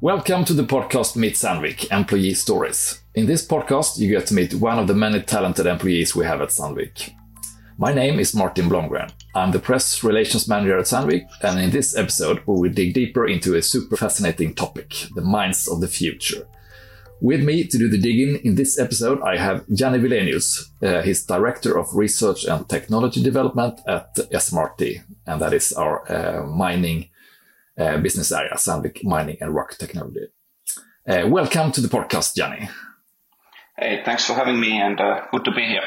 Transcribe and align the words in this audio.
Welcome 0.00 0.44
to 0.44 0.52
the 0.52 0.62
podcast 0.62 1.16
Meet 1.16 1.34
Sandvik 1.34 1.90
Employee 1.90 2.34
Stories. 2.34 3.02
In 3.16 3.26
this 3.26 3.44
podcast, 3.44 3.98
you 3.98 4.08
get 4.08 4.28
to 4.28 4.34
meet 4.34 4.54
one 4.54 4.78
of 4.78 4.86
the 4.86 4.94
many 4.94 5.20
talented 5.20 5.66
employees 5.66 6.14
we 6.14 6.24
have 6.24 6.40
at 6.40 6.50
Sandvik. 6.50 7.12
My 7.78 7.92
name 7.92 8.20
is 8.20 8.32
Martin 8.32 8.68
Blomgren. 8.68 9.10
I'm 9.34 9.50
the 9.50 9.58
press 9.58 10.04
relations 10.04 10.46
manager 10.46 10.78
at 10.78 10.84
Sandvik, 10.84 11.26
and 11.42 11.58
in 11.58 11.70
this 11.70 11.96
episode, 11.96 12.44
we 12.46 12.60
will 12.60 12.72
dig 12.72 12.94
deeper 12.94 13.26
into 13.26 13.56
a 13.56 13.62
super 13.62 13.96
fascinating 13.96 14.54
topic 14.54 14.94
the 15.16 15.20
mines 15.20 15.66
of 15.66 15.80
the 15.80 15.88
future. 15.88 16.46
With 17.20 17.42
me 17.42 17.64
to 17.64 17.76
do 17.76 17.88
the 17.88 17.98
digging 17.98 18.36
in 18.44 18.54
this 18.54 18.78
episode, 18.78 19.20
I 19.22 19.36
have 19.36 19.66
Janne 19.66 20.00
Vilenius. 20.00 20.70
Uh, 20.80 21.02
he's 21.02 21.26
Director 21.26 21.76
of 21.76 21.92
Research 21.92 22.44
and 22.44 22.68
Technology 22.68 23.20
Development 23.20 23.80
at 23.88 24.14
SMRT, 24.14 25.02
and 25.26 25.42
that 25.42 25.52
is 25.52 25.72
our 25.72 26.04
uh, 26.08 26.46
mining 26.46 27.08
business 28.02 28.32
area, 28.32 28.54
Sandvik 28.54 29.04
Mining 29.04 29.36
and 29.40 29.54
Rock 29.54 29.76
Technology. 29.78 30.26
Uh, 31.08 31.26
welcome 31.28 31.72
to 31.72 31.80
the 31.80 31.88
podcast, 31.88 32.36
Janne. 32.36 32.68
Hey, 33.78 34.02
thanks 34.04 34.26
for 34.26 34.34
having 34.34 34.58
me, 34.60 34.80
and 34.80 35.00
uh, 35.00 35.26
good 35.30 35.44
to 35.44 35.52
be 35.52 35.64
here. 35.64 35.84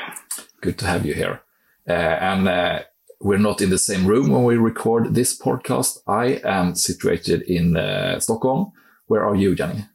Good 0.61 0.79
to 0.79 0.85
have 0.85 1.05
you 1.05 1.13
here. 1.13 1.41
Uh, 1.87 1.91
and 1.91 2.85
we're 3.19 3.37
not 3.37 3.61
in 3.61 3.69
the 3.69 3.77
same 3.77 4.07
room 4.07 4.29
when 4.29 4.43
we 4.43 4.55
record 4.55 5.13
this 5.13 5.37
podcast. 5.37 5.97
I 6.07 6.41
am 6.43 6.75
situated 6.75 7.41
in 7.43 7.75
Stockholm. 8.19 8.71
Where 9.07 9.25
are 9.25 9.35
you, 9.35 9.55
Janne? 9.55 9.89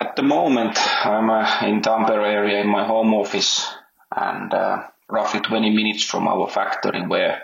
At 0.00 0.16
the 0.16 0.22
moment, 0.22 0.76
I'm 1.06 1.30
uh, 1.30 1.60
in 1.62 1.80
Tampere 1.80 2.26
area 2.26 2.60
in 2.60 2.68
my 2.68 2.84
home 2.84 3.14
office 3.14 3.66
and 4.14 4.52
uh, 4.52 4.82
roughly 5.08 5.40
20 5.40 5.70
minutes 5.70 6.04
from 6.04 6.28
our 6.28 6.48
factory 6.48 7.06
where 7.06 7.40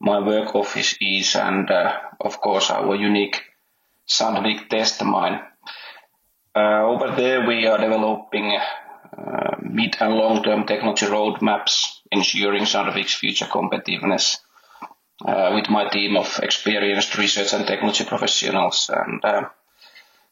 my 0.00 0.18
work 0.20 0.54
office 0.54 0.96
is 1.00 1.34
and 1.36 1.70
uh, 1.70 1.92
of 2.20 2.40
course 2.40 2.70
our 2.70 2.94
unique 2.94 3.42
Sandvik 4.08 4.68
test 4.68 5.02
mine. 5.04 5.40
Uh, 6.54 6.82
over 6.84 7.14
there 7.16 7.46
we 7.46 7.66
are 7.66 7.78
developing 7.78 8.56
uh, 8.56 9.56
mid 9.60 9.96
and 10.00 10.14
long-term 10.14 10.66
technology 10.66 11.06
roadmaps 11.06 12.00
ensuring 12.12 12.64
Sandvik's 12.64 13.14
future 13.14 13.46
competitiveness 13.46 14.38
with 15.24 15.68
my 15.70 15.88
team 15.88 16.16
of 16.16 16.40
experienced 16.42 17.16
research 17.16 17.52
and 17.52 17.66
technology 17.66 18.04
professionals 18.04 18.90
and 18.94 19.22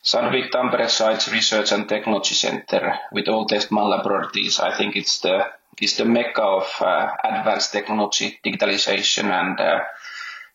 Sandvik 0.05 0.51
Tampere 0.51 0.89
Site's 0.89 1.33
Research 1.33 1.73
and 1.73 1.89
Technology 1.89 2.35
Center 2.35 2.99
with 3.11 3.29
all 3.29 3.47
test 3.47 3.71
mine 3.71 3.89
laboratories. 3.89 4.61
I 4.61 4.77
think 4.77 4.97
it's 4.97 5.21
the 5.21 5.47
is 5.81 5.97
the 5.97 6.05
mecca 6.05 6.43
of 6.43 6.67
uh, 6.81 7.09
advanced 7.25 7.73
technology, 7.73 8.39
digitalization, 8.45 9.25
and 9.25 9.59
uh, 9.59 9.81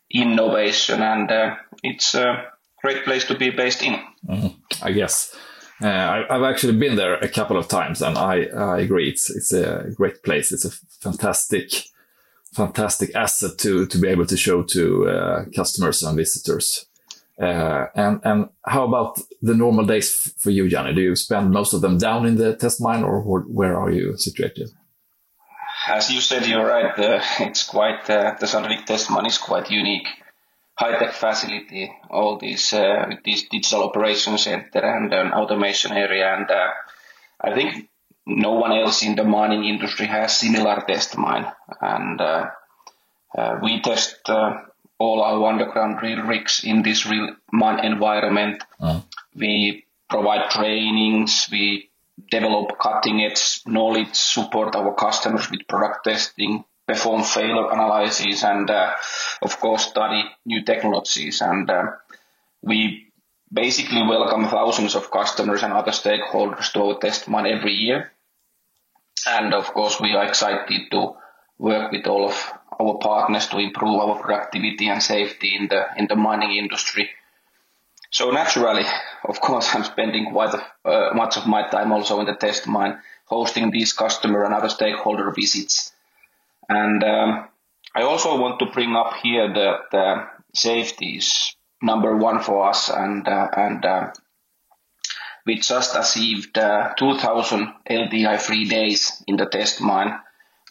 innovation, 0.09 1.01
and 1.01 1.31
uh, 1.31 1.55
it's 1.83 2.15
a 2.15 2.45
great 2.81 3.03
place 3.03 3.25
to 3.25 3.35
be 3.35 3.49
based 3.49 3.83
in. 3.83 3.99
Mm, 4.27 4.55
I 4.81 4.91
guess. 4.91 5.35
Uh, 5.81 5.87
I, 6.29 6.33
have 6.33 6.43
actually 6.43 6.77
been 6.77 6.95
there 6.95 7.15
a 7.15 7.29
couple 7.29 7.57
of 7.57 7.67
times, 7.67 8.01
and 8.01 8.17
I, 8.17 8.45
I 8.45 8.79
agree. 8.79 9.09
It's 9.09 9.29
it's 9.29 9.53
a 9.53 9.89
great 9.95 10.23
place. 10.23 10.51
It's 10.51 10.65
a 10.65 10.71
fantastic, 11.01 11.85
fantastic 12.53 13.15
asset 13.15 13.57
to 13.59 13.87
to 13.87 13.97
be 13.97 14.09
able 14.09 14.25
to 14.27 14.37
show 14.37 14.63
to 14.63 15.09
uh, 15.09 15.45
customers 15.55 16.03
and 16.03 16.17
visitors. 16.17 16.85
Uh, 17.41 17.87
and 17.95 18.19
and 18.23 18.49
how 18.65 18.83
about 18.83 19.17
the 19.41 19.55
normal 19.55 19.85
days 19.85 20.33
for 20.37 20.49
you, 20.49 20.65
Janne? 20.65 20.93
Do 20.93 21.01
you 21.01 21.15
spend 21.15 21.51
most 21.51 21.73
of 21.73 21.81
them 21.81 21.97
down 21.97 22.25
in 22.25 22.35
the 22.35 22.55
test 22.55 22.81
mine, 22.81 23.03
or 23.03 23.21
where 23.21 23.79
are 23.79 23.89
you 23.89 24.17
situated? 24.17 24.69
As 25.87 26.11
you 26.11 26.19
said, 26.19 26.45
you're 26.45 26.65
right. 26.65 26.99
Uh, 26.99 27.21
it's 27.39 27.63
quite 27.63 28.09
uh, 28.09 28.35
the 28.39 28.45
Sandvik 28.45 28.85
test 28.85 29.09
mine 29.09 29.25
is 29.25 29.37
quite 29.37 29.71
unique, 29.71 30.07
high 30.75 30.99
tech 30.99 31.13
facility. 31.13 31.89
All 32.09 32.37
these 32.37 32.73
uh, 32.73 33.05
this 33.23 33.47
digital 33.47 33.83
operations 33.83 34.43
center 34.43 34.81
and 34.81 35.13
an 35.13 35.31
automation 35.31 35.93
area, 35.93 36.35
and 36.35 36.51
uh, 36.51 36.71
I 37.39 37.53
think 37.53 37.87
no 38.25 38.55
one 38.55 38.73
else 38.73 39.01
in 39.01 39.15
the 39.15 39.23
mining 39.23 39.63
industry 39.63 40.07
has 40.07 40.35
similar 40.35 40.83
test 40.85 41.17
mine. 41.17 41.45
And 41.79 42.19
uh, 42.19 42.47
we 43.63 43.79
test 43.81 44.29
all 44.99 45.21
our 45.23 45.49
underground 45.49 45.97
drill 45.99 46.21
rigs 46.23 46.61
in 46.63 46.83
this 46.83 47.05
real 47.05 47.35
mine 47.51 47.83
environment. 47.83 48.63
Uh-huh. 48.79 49.01
We 49.35 49.85
provide 50.09 50.49
trainings, 50.51 51.47
we 51.51 51.89
develop 52.29 52.77
cutting 52.77 53.21
edge 53.21 53.61
knowledge, 53.65 54.13
support 54.13 54.75
our 54.75 54.93
customers 54.93 55.49
with 55.49 55.67
product 55.67 56.03
testing, 56.03 56.65
perform 56.85 57.23
failure 57.23 57.71
analysis, 57.71 58.43
and 58.43 58.69
uh, 58.69 58.95
of 59.41 59.59
course 59.59 59.87
study 59.87 60.23
new 60.45 60.63
technologies. 60.63 61.41
And 61.41 61.69
uh, 61.69 61.91
we 62.61 63.07
basically 63.51 64.03
welcome 64.03 64.47
thousands 64.47 64.95
of 64.95 65.11
customers 65.11 65.63
and 65.63 65.73
other 65.73 65.91
stakeholders 65.91 66.71
to 66.73 66.83
our 66.83 66.99
test 66.99 67.27
mine 67.27 67.47
every 67.47 67.73
year. 67.73 68.11
And 69.27 69.53
of 69.53 69.73
course, 69.73 69.99
we 69.99 70.13
are 70.13 70.25
excited 70.25 70.91
to 70.91 71.15
work 71.59 71.91
with 71.91 72.07
all 72.07 72.25
of 72.25 72.53
our 72.79 72.97
partners 72.97 73.47
to 73.47 73.57
improve 73.59 73.99
our 73.99 74.19
productivity 74.19 74.87
and 74.87 75.03
safety 75.03 75.55
in 75.55 75.67
the 75.67 75.85
in 75.97 76.07
the 76.07 76.15
mining 76.15 76.55
industry. 76.55 77.09
So 78.11 78.31
naturally, 78.31 78.85
of 79.23 79.39
course, 79.39 79.75
I'm 79.75 79.83
spending 79.83 80.31
quite 80.31 80.55
a, 80.55 80.89
uh, 80.89 81.13
much 81.13 81.37
of 81.37 81.45
my 81.45 81.67
time 81.69 81.91
also 81.91 82.19
in 82.21 82.25
the 82.25 82.33
test 82.33 82.65
mine, 82.67 82.97
hosting 83.25 83.69
these 83.69 83.93
customer 83.93 84.45
and 84.45 84.53
other 84.53 84.69
stakeholder 84.69 85.31
visits. 85.31 85.91
And 86.67 87.03
um, 87.03 87.49
I 87.95 88.01
also 88.01 88.39
want 88.39 88.59
to 88.59 88.65
bring 88.65 88.95
up 88.95 89.13
here 89.21 89.53
that 89.53 90.29
safety 90.55 91.17
is 91.17 91.55
number 91.83 92.15
one 92.15 92.41
for 92.41 92.69
us, 92.69 92.89
and 92.89 93.27
uh, 93.27 93.47
and 93.55 93.85
uh, 93.85 94.11
we 95.45 95.59
just 95.59 95.95
achieved 95.95 96.57
uh, 96.57 96.93
2,000 96.97 97.73
LTI-free 97.89 98.65
days 98.69 99.23
in 99.27 99.35
the 99.37 99.45
test 99.45 99.81
mine 99.81 100.19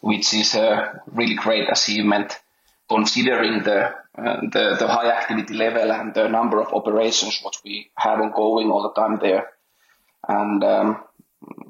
which 0.01 0.33
is 0.33 0.55
a 0.55 1.01
really 1.07 1.35
great 1.35 1.69
achievement 1.69 2.39
considering 2.87 3.63
the, 3.63 3.93
uh, 4.17 4.41
the, 4.51 4.75
the 4.79 4.87
high 4.87 5.11
activity 5.11 5.53
level 5.53 5.91
and 5.91 6.13
the 6.13 6.27
number 6.27 6.59
of 6.59 6.73
operations 6.73 7.39
what 7.43 7.57
we 7.63 7.91
have 7.95 8.19
ongoing 8.19 8.71
all 8.71 8.83
the 8.83 9.01
time 9.01 9.19
there. 9.21 9.49
And 10.27 10.63
um, 10.63 11.03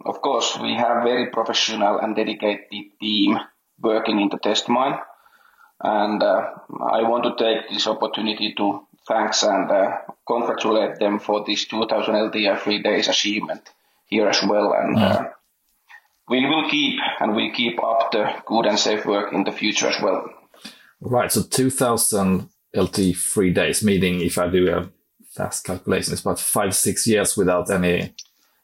of 0.06 0.22
course, 0.22 0.58
we 0.62 0.74
have 0.76 1.04
very 1.04 1.28
professional 1.28 2.00
and 2.00 2.16
dedicated 2.16 2.70
team 3.00 3.38
working 3.82 4.20
in 4.20 4.30
the 4.30 4.38
test 4.38 4.70
mine. 4.70 4.98
And 5.82 6.22
uh, 6.24 6.52
I 6.92 7.04
want 7.04 7.24
to 7.24 7.36
take 7.44 7.70
this 7.70 7.88
opportunity 7.88 8.54
to 8.58 8.86
thanks 9.08 9.44
and 9.44 9.70
uh, 9.72 9.98
congratulate 10.28 11.00
them 11.00 11.20
for 11.20 11.44
this 11.46 11.66
2000 11.66 12.14
LTI 12.14 12.58
free 12.58 12.82
days 12.82 13.08
achievement 13.08 13.70
here 14.08 14.28
as 14.28 14.42
well. 14.44 14.74
And 14.74 14.98
mm 14.98 15.32
we 16.30 16.46
will 16.46 16.70
keep 16.70 17.00
and 17.20 17.36
we 17.36 17.52
keep 17.52 17.84
up 17.84 18.12
the 18.12 18.32
good 18.46 18.66
and 18.66 18.80
safe 18.80 19.06
work 19.06 19.34
in 19.34 19.44
the 19.44 19.52
future 19.52 19.88
as 19.88 20.02
well. 20.02 20.30
Right. 21.02 21.32
So 21.32 21.44
2000 21.44 22.50
LT 22.76 23.16
free 23.16 23.52
days, 23.52 23.84
meaning 23.84 24.22
if 24.22 24.38
I 24.38 24.48
do 24.50 24.70
a 24.70 24.90
fast 25.32 25.66
calculation, 25.66 26.14
it's 26.14 26.22
about 26.22 26.40
five, 26.40 26.76
six 26.76 27.08
years 27.08 27.36
without 27.36 27.70
any. 27.72 28.14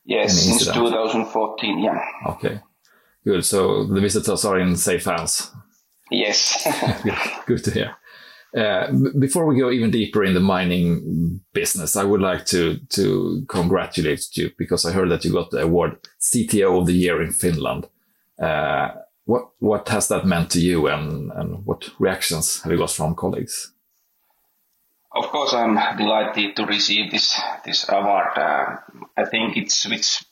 Yes, 0.05 0.45
any 0.45 0.57
since 0.59 0.65
2014. 0.73 1.79
Yeah. 1.79 1.99
Okay. 2.27 2.61
Good. 3.23 3.43
So 3.43 3.85
the 3.85 4.01
visitors 4.01 4.45
are 4.45 4.59
in 4.59 4.75
safe 4.75 5.05
hands. 5.05 5.49
Yes. 6.11 6.67
good 7.47 7.63
to 7.63 7.71
hear. 7.71 7.95
Uh, 8.55 8.89
before 9.19 9.45
we 9.45 9.59
go 9.59 9.69
even 9.69 9.91
deeper 9.91 10.23
in 10.23 10.33
the 10.33 10.39
mining 10.39 11.41
business, 11.51 11.97
I 11.97 12.03
would 12.03 12.21
like 12.21 12.45
to 12.45 12.77
to 12.89 13.45
congratulate 13.49 14.37
you 14.37 14.51
because 14.57 14.85
I 14.85 14.93
heard 14.93 15.09
that 15.11 15.25
you 15.25 15.33
got 15.33 15.51
the 15.51 15.63
award 15.63 15.97
CTO 16.21 16.79
of 16.79 16.85
the 16.85 16.93
Year 16.93 17.21
in 17.21 17.31
Finland. 17.31 17.87
Uh, 18.41 18.91
what 19.25 19.49
what 19.59 19.89
has 19.89 20.07
that 20.07 20.25
meant 20.25 20.51
to 20.51 20.59
you, 20.59 20.87
and 20.87 21.31
and 21.33 21.65
what 21.65 21.89
reactions 21.99 22.61
have 22.61 22.71
you 22.71 22.77
got 22.77 22.91
from 22.91 23.15
colleagues? 23.15 23.73
Of 25.11 25.25
course, 25.25 25.53
I'm 25.53 25.75
delighted 25.97 26.55
to 26.55 26.65
receive 26.65 27.11
this 27.11 27.37
this 27.65 27.89
award. 27.89 28.37
Uh, 28.37 28.77
I 29.17 29.25
think 29.25 29.57
it's 29.57 29.85
which 29.85 30.23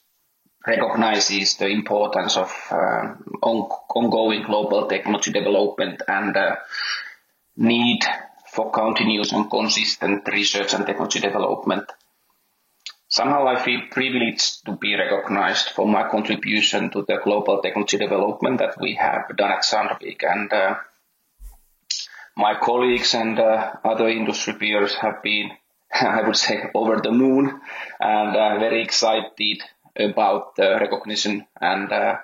recognizes 0.66 1.58
the 1.58 1.68
importance 1.68 2.38
of 2.38 2.52
uh, 2.72 3.16
on, 3.42 3.70
ongoing 3.96 4.44
global 4.44 4.88
technology 4.88 5.31
development 5.31 6.02
and 6.08 6.38
uh, 6.38 6.56
need 7.56 8.02
for 8.52 8.72
continuous 8.72 9.32
and 9.32 9.50
consistent 9.50 10.28
research 10.28 10.74
and 10.74 10.86
technology 10.86 11.20
development. 11.20 11.92
Somehow 13.08 13.48
I 13.48 13.64
feel 13.64 13.82
privileged 13.92 14.66
to 14.66 14.72
be 14.72 14.96
recognized 14.96 15.70
for 15.70 15.88
my 15.88 16.10
contribution 16.10 16.90
to 16.92 17.04
the 17.08 17.18
global 17.24 17.62
technology 17.62 17.98
development 17.98 18.60
that 18.60 18.80
we 18.80 18.96
have 18.96 19.36
done 19.38 19.52
at 19.52 19.64
Sandvik 19.64 20.24
and 20.24 20.52
uh, 20.52 20.76
my 22.36 22.56
colleagues 22.60 23.14
and 23.14 23.40
uh, 23.40 23.74
other 23.84 24.08
industry 24.10 24.54
peers 24.54 24.96
have 24.96 25.22
been, 25.22 25.52
I 25.94 26.24
would 26.24 26.36
say, 26.36 26.72
over 26.74 27.00
the 27.02 27.12
moon 27.12 27.62
and 28.00 28.36
uh, 28.36 28.60
very 28.60 28.82
excited 28.82 29.62
about 29.96 30.56
the 30.56 30.78
recognition 30.82 31.46
and 31.62 31.92
uh, 31.92 32.18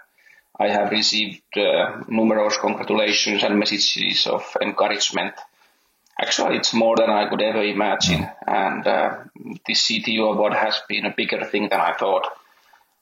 I 0.60 0.68
have 0.68 0.92
received 0.92 1.58
uh, 1.58 2.02
numerous 2.10 2.58
congratulations 2.58 3.44
and 3.44 3.58
messages 3.58 4.28
of 4.28 4.44
encouragement. 4.62 5.34
Actually, 6.22 6.58
it's 6.58 6.74
more 6.74 6.98
than 6.98 7.10
I 7.10 7.30
could 7.30 7.42
ever 7.42 7.64
imagine. 7.64 8.30
And 8.46 8.86
uh, 8.86 9.18
this 9.66 9.88
CTO 9.88 10.34
award 10.34 10.54
has 10.54 10.82
been 10.90 11.06
a 11.06 11.14
bigger 11.16 11.46
thing 11.46 11.70
than 11.70 11.80
I 11.80 11.94
thought. 11.94 12.28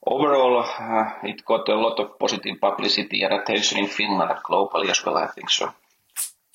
Overall, 0.05 0.63
uh, 0.63 1.13
it 1.23 1.43
got 1.43 1.67
a 1.67 1.75
lot 1.75 1.99
of 1.99 2.19
positive 2.19 2.61
publicity 2.61 3.23
and 3.23 3.33
attention 3.33 3.79
in 3.79 3.87
Finland 3.87 4.29
and 4.29 4.39
globally 4.43 4.89
as 4.89 5.03
well, 5.03 5.17
I 5.17 5.27
think 5.27 5.49
so. 5.49 5.73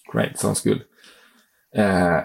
Great, 0.06 0.38
sounds 0.38 0.60
good. 0.60 0.84
Uh, 1.76 2.22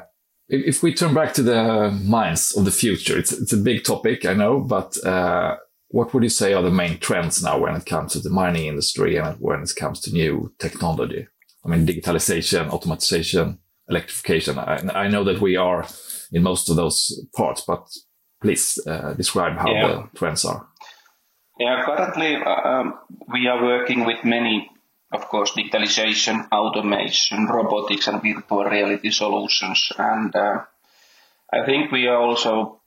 if 0.47 0.83
we 0.83 0.93
turn 0.93 1.13
back 1.13 1.33
to 1.33 1.43
the 1.43 1.91
mines 2.05 2.55
of 2.55 2.63
the 2.63 2.71
future, 2.71 3.17
it's, 3.17 3.31
it's 3.31 3.53
a 3.53 3.57
big 3.57 3.83
topic, 3.83 4.25
I 4.25 4.33
know, 4.33 4.59
but 4.59 5.03
uh, 5.03 5.57
what 5.89 6.13
would 6.13 6.23
you 6.23 6.29
say 6.29 6.53
are 6.53 6.63
the 6.63 6.71
main 6.71 6.99
trends 6.99 7.41
now 7.41 7.59
when 7.59 7.75
it 7.75 7.85
comes 7.85 8.13
to 8.13 8.19
the 8.19 8.29
mining 8.29 8.65
industry 8.65 9.17
and 9.17 9.37
when 9.39 9.61
it 9.61 9.71
comes 9.75 10.01
to 10.01 10.11
new 10.11 10.53
technology? 10.59 11.27
I 11.65 11.69
mean, 11.69 11.85
digitalization, 11.85 12.69
automatization, 12.69 13.57
electrification. 13.89 14.59
I, 14.59 14.77
I 14.93 15.07
know 15.07 15.23
that 15.23 15.41
we 15.41 15.55
are 15.55 15.85
in 16.31 16.43
most 16.43 16.69
of 16.69 16.75
those 16.75 17.25
parts, 17.35 17.63
but 17.65 17.87
please 18.41 18.79
uh, 18.85 19.13
describe 19.13 19.57
how 19.57 19.71
yeah. 19.71 19.87
the 19.87 20.09
trends 20.15 20.45
are. 20.45 20.67
Yeah, 21.59 21.83
currently 21.85 22.35
um, 22.35 22.99
we 23.31 23.47
are 23.47 23.63
working 23.63 24.05
with 24.05 24.23
many 24.23 24.69
of 25.11 25.27
course, 25.29 25.51
digitalization, 25.51 26.47
automation, 26.51 27.45
robotics, 27.45 28.07
and 28.07 28.21
virtual 28.21 28.65
reality 28.65 29.09
solutions. 29.11 29.91
And 29.97 30.35
uh, 30.35 30.63
I 31.51 31.65
think 31.65 31.91
we 31.91 32.07
are 32.07 32.17
also 32.21 32.81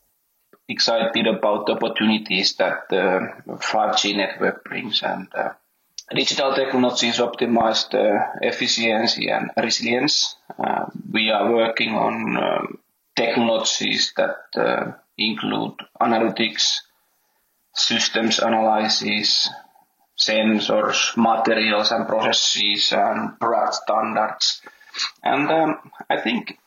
excited 0.71 1.27
about 1.27 1.67
the 1.67 1.73
opportunities 1.73 2.55
that 2.57 2.89
the 2.89 3.33
5G 3.47 4.17
network 4.17 4.65
brings. 4.65 5.03
And 5.03 5.29
uh, 5.35 5.51
digital 6.15 6.55
technologies 6.55 7.19
optimize 7.19 7.91
the 7.91 8.19
efficiency 8.43 9.29
and 9.29 9.51
resilience. 9.57 10.37
Uh, 10.59 10.87
we 11.13 11.31
are 11.31 11.53
working 11.53 11.95
on 11.95 12.37
um, 12.37 12.79
technologies 13.17 14.13
that 14.17 14.37
uh, 14.57 14.93
include 15.19 15.75
analytics, 16.01 16.79
systems 17.75 18.39
analysis, 18.39 19.51
sensors, 20.19 21.17
materials 21.17 21.93
and 21.93 22.07
processes 22.07 22.93
and 22.93 23.39
product 23.41 23.75
standards. 23.75 24.61
And 25.23 25.51
um, 25.51 25.91
I 26.09 26.21
think 26.21 26.59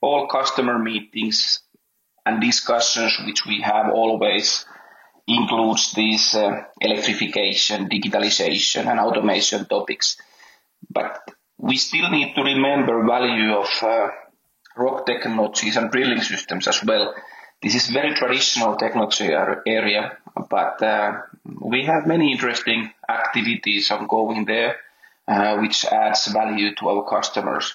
all 0.00 0.26
customer 0.28 0.78
meetings 0.78 1.60
and 2.26 2.40
discussions 2.40 3.18
which 3.26 3.44
we 3.46 3.60
have 3.60 3.92
always 3.92 4.64
includes 5.26 5.92
these 5.92 6.34
uh, 6.34 6.64
electrification, 6.80 7.88
digitalization 7.88 8.86
and 8.86 9.00
automation 9.00 9.64
topics. 9.66 10.16
But 10.90 11.18
we 11.58 11.76
still 11.76 12.10
need 12.10 12.34
to 12.34 12.42
remember 12.42 13.06
value 13.06 13.54
of 13.54 13.68
uh, 13.82 14.08
rock 14.76 15.06
technologies 15.06 15.76
and 15.76 15.90
drilling 15.90 16.20
systems 16.20 16.68
as 16.68 16.84
well. 16.84 17.14
This 17.62 17.74
is 17.74 17.88
very 17.88 18.14
traditional 18.14 18.76
technology 18.76 19.30
area, 19.66 20.18
but 20.50 20.82
uh, 20.82 21.22
we 21.60 21.84
have 21.86 22.06
many 22.06 22.32
interesting 22.32 22.92
activities 23.08 23.90
ongoing 23.90 24.44
there, 24.44 24.76
uh, 25.26 25.56
which 25.56 25.86
adds 25.86 26.26
value 26.26 26.74
to 26.74 26.88
our 26.88 27.08
customers. 27.08 27.74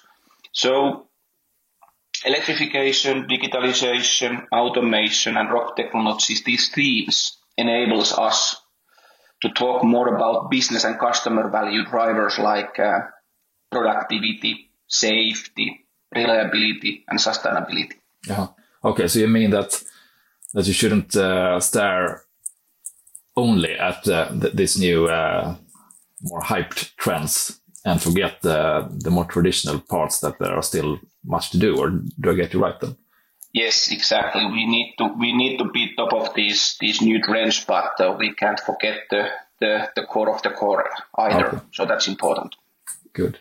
So 0.52 1.06
electrification, 2.24 3.26
digitalization, 3.26 4.46
automation, 4.52 5.36
and 5.36 5.50
rock 5.50 5.76
technologies, 5.76 6.44
these 6.44 6.70
themes 6.70 7.38
enables 7.56 8.12
us 8.12 8.56
to 9.42 9.48
talk 9.50 9.84
more 9.84 10.14
about 10.14 10.50
business 10.50 10.84
and 10.84 10.98
customer 10.98 11.48
value 11.50 11.84
drivers 11.86 12.38
like 12.38 12.78
uh, 12.78 13.00
productivity, 13.70 14.70
safety, 14.86 15.86
reliability, 16.14 17.04
and 17.08 17.18
sustainability. 17.18 17.92
Yeah. 18.26 18.48
Okay, 18.84 19.08
so 19.08 19.18
you 19.18 19.28
mean 19.28 19.50
that 19.50 19.82
that 20.52 20.66
you 20.66 20.72
shouldn't 20.72 21.14
uh, 21.16 21.60
stare 21.60 22.22
only 23.36 23.72
at 23.78 24.06
uh, 24.08 24.28
th 24.40 24.52
this 24.52 24.78
new 24.78 25.06
uh, 25.06 25.54
more 26.22 26.42
hyped 26.42 26.96
trends 26.96 27.60
and 27.84 28.02
forget 28.02 28.42
the 28.42 28.88
the 29.04 29.10
more 29.10 29.24
traditional 29.24 29.80
parts 29.80 30.20
that 30.20 30.38
there 30.38 30.54
are 30.54 30.62
still 30.62 30.98
much 31.24 31.50
to 31.50 31.58
do 31.58 31.78
or 31.78 31.90
do 31.90 32.30
i 32.30 32.34
get 32.34 32.52
you 32.52 32.62
right 32.62 32.80
then? 32.80 32.96
Yes 33.52 33.90
exactly. 33.90 34.44
We 34.46 34.66
need 34.66 34.94
to 34.98 35.08
we 35.18 35.36
need 35.36 35.58
to 35.58 35.64
be 35.64 35.94
top 35.96 36.12
of 36.12 36.34
these 36.34 36.76
these 36.80 37.00
new 37.00 37.20
trends 37.20 37.64
but 37.64 38.00
uh, 38.00 38.16
we 38.18 38.34
can't 38.34 38.60
forget 38.60 38.98
the, 39.10 39.28
the 39.60 39.88
the 39.96 40.04
core 40.04 40.34
of 40.34 40.42
the 40.42 40.50
core 40.50 40.88
either. 41.18 41.46
Okay. 41.46 41.58
so 41.72 41.84
that's 41.84 42.08
important. 42.08 42.54
Good. 43.12 43.38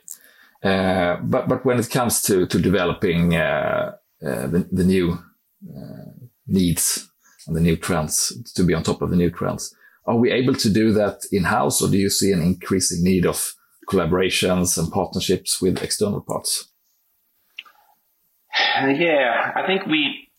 Uh, 0.63 1.18
but 1.21 1.47
but 1.47 1.63
when 1.63 1.80
it 1.80 1.89
comes 1.89 2.21
to 2.24 2.47
to 2.47 2.59
developing 2.59 3.36
uh, 3.36 3.95
uh, 4.25 4.47
the, 4.47 4.68
the 4.71 4.83
new 4.83 5.19
needs 6.47 7.07
and 7.47 7.56
the 7.56 7.62
new 7.62 7.77
trends 7.77 8.33
to 8.56 8.63
be 8.63 8.74
on 8.74 8.83
top 8.83 9.01
of 9.01 9.12
the 9.12 9.15
new 9.15 9.30
trends 9.30 9.75
are 10.06 10.18
we 10.18 10.31
able 10.31 10.56
to 10.56 10.69
do 10.71 10.91
that 10.94 11.25
in-house, 11.31 11.83
or 11.83 11.89
do 11.89 11.97
you 11.97 12.09
see 12.09 12.31
an 12.31 12.41
increasing 12.41 13.03
need 13.03 13.27
of 13.27 13.53
collaborations 13.89 14.77
and 14.77 14.91
partnerships 14.91 15.62
with 15.62 15.83
external 15.83 16.21
parts? 16.21 16.69
Yeah, 18.81 19.51
I 19.56 19.65
think 19.68 19.86
we 19.86 20.30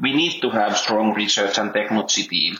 we 0.00 0.14
need 0.14 0.40
to 0.42 0.50
have 0.50 0.76
strong 0.76 1.14
research 1.14 1.58
and 1.58 1.72
technology 1.72 2.24
team, 2.24 2.58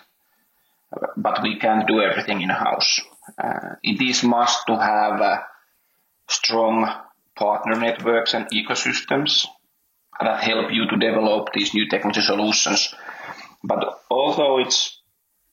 but 1.17 1.43
we 1.43 1.59
can't 1.59 1.87
do 1.87 2.01
everything 2.01 2.43
in-house. 2.43 3.01
Uh, 3.39 3.77
it 3.83 4.01
is 4.01 4.23
must 4.23 4.67
to 4.67 4.77
have 4.77 5.21
uh, 5.21 5.39
strong 6.29 6.91
partner 7.37 7.77
networks 7.77 8.35
and 8.35 8.47
ecosystems 8.51 9.47
that 10.21 10.45
help 10.45 10.71
you 10.71 10.87
to 10.89 10.97
develop 10.97 11.53
these 11.53 11.75
new 11.75 11.89
technology 11.89 12.21
solutions. 12.21 12.95
But 13.63 14.01
although 14.11 14.61
it's 14.61 15.01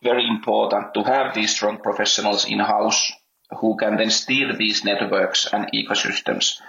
very 0.04 0.28
important 0.28 0.94
to 0.94 1.04
have 1.04 1.34
these 1.34 1.56
strong 1.56 1.78
professionals 1.78 2.46
in 2.46 2.60
house 2.60 3.12
who 3.60 3.78
can 3.78 3.98
then 3.98 4.10
steer 4.10 4.54
these 4.56 4.84
networks 4.84 5.48
and 5.52 5.72
ecosystems. 5.74 6.60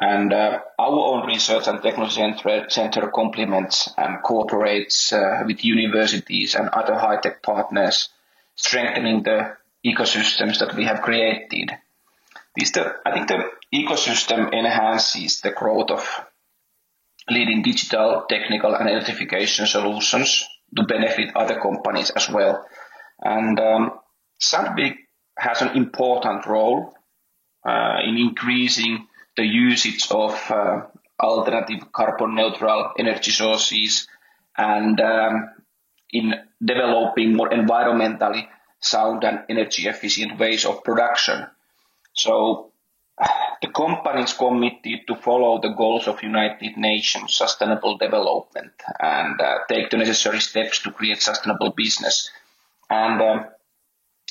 And 0.00 0.32
uh, 0.32 0.60
our 0.78 0.98
own 1.10 1.26
research 1.26 1.66
and 1.66 1.82
technology 1.82 2.22
center 2.68 3.08
complements 3.08 3.90
and 3.96 4.22
cooperates 4.22 5.12
uh, 5.12 5.42
with 5.44 5.64
universities 5.64 6.54
and 6.54 6.68
other 6.68 6.94
high-tech 6.94 7.42
partners, 7.42 8.08
strengthening 8.54 9.24
the 9.24 9.56
ecosystems 9.84 10.60
that 10.60 10.76
we 10.76 10.84
have 10.84 11.02
created. 11.02 11.72
This 12.56 12.70
the, 12.70 12.94
I 13.04 13.12
think 13.12 13.28
the 13.28 13.50
ecosystem 13.74 14.52
enhances 14.52 15.40
the 15.40 15.50
growth 15.50 15.90
of 15.90 16.24
leading 17.28 17.62
digital, 17.62 18.24
technical, 18.28 18.74
and 18.74 18.88
electrification 18.88 19.66
solutions 19.66 20.44
to 20.76 20.84
benefit 20.84 21.36
other 21.36 21.60
companies 21.60 22.10
as 22.10 22.28
well. 22.28 22.64
And 23.20 23.58
um, 23.58 23.98
Sandvik 24.40 24.96
has 25.38 25.62
an 25.62 25.76
important 25.76 26.46
role 26.46 26.94
uh, 27.64 27.98
in 28.04 28.16
increasing 28.16 29.06
the 29.36 29.44
usage 29.44 30.08
of 30.10 30.34
uh, 30.50 30.82
alternative 31.20 31.92
carbon 31.92 32.34
neutral 32.34 32.92
energy 32.98 33.30
sources 33.30 34.08
and 34.56 35.00
um, 35.00 35.50
in 36.10 36.34
developing 36.64 37.34
more 37.34 37.50
environmentally 37.50 38.46
sound 38.80 39.24
and 39.24 39.40
energy 39.48 39.86
efficient 39.86 40.38
ways 40.38 40.64
of 40.64 40.82
production. 40.84 41.46
So 42.14 42.72
the 43.62 43.68
company 43.68 44.22
is 44.22 44.32
committed 44.32 45.06
to 45.06 45.16
follow 45.16 45.60
the 45.60 45.74
goals 45.76 46.08
of 46.08 46.22
United 46.22 46.76
Nations 46.76 47.36
Sustainable 47.36 47.96
Development 47.96 48.72
and 49.00 49.40
uh, 49.40 49.58
take 49.68 49.90
the 49.90 49.96
necessary 49.98 50.40
steps 50.40 50.80
to 50.82 50.92
create 50.92 51.22
sustainable 51.22 51.70
business. 51.76 52.30
And 52.90 53.20
um, 53.20 53.46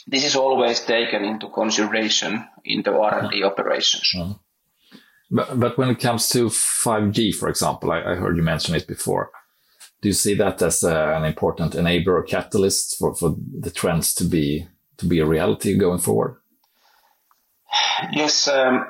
this 0.07 0.23
is 0.23 0.35
always 0.35 0.79
taken 0.79 1.23
into 1.25 1.49
consideration 1.49 2.47
in 2.63 2.81
the 2.81 2.93
R&D 2.93 3.43
operations. 3.43 4.13
Mm-hmm. 4.15 4.31
But, 5.29 5.59
but 5.59 5.77
when 5.77 5.89
it 5.89 5.99
comes 5.99 6.29
to 6.29 6.45
5G, 6.45 7.35
for 7.35 7.49
example, 7.49 7.91
I, 7.91 7.99
I 7.99 8.15
heard 8.15 8.37
you 8.37 8.43
mention 8.43 8.75
it 8.75 8.87
before. 8.87 9.31
Do 10.01 10.07
you 10.09 10.13
see 10.13 10.35
that 10.35 10.61
as 10.61 10.83
uh, 10.83 11.13
an 11.17 11.25
important 11.25 11.73
enabler 11.73 12.19
or 12.19 12.23
catalyst 12.23 12.97
for, 12.97 13.13
for 13.15 13.35
the 13.59 13.71
trends 13.71 14.13
to 14.15 14.23
be 14.23 14.67
to 14.97 15.05
be 15.05 15.19
a 15.19 15.25
reality 15.25 15.77
going 15.77 15.99
forward? 15.99 16.37
Yes, 18.11 18.47
um, 18.47 18.85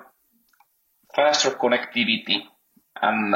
faster 1.16 1.52
connectivity 1.52 2.42
and 3.02 3.36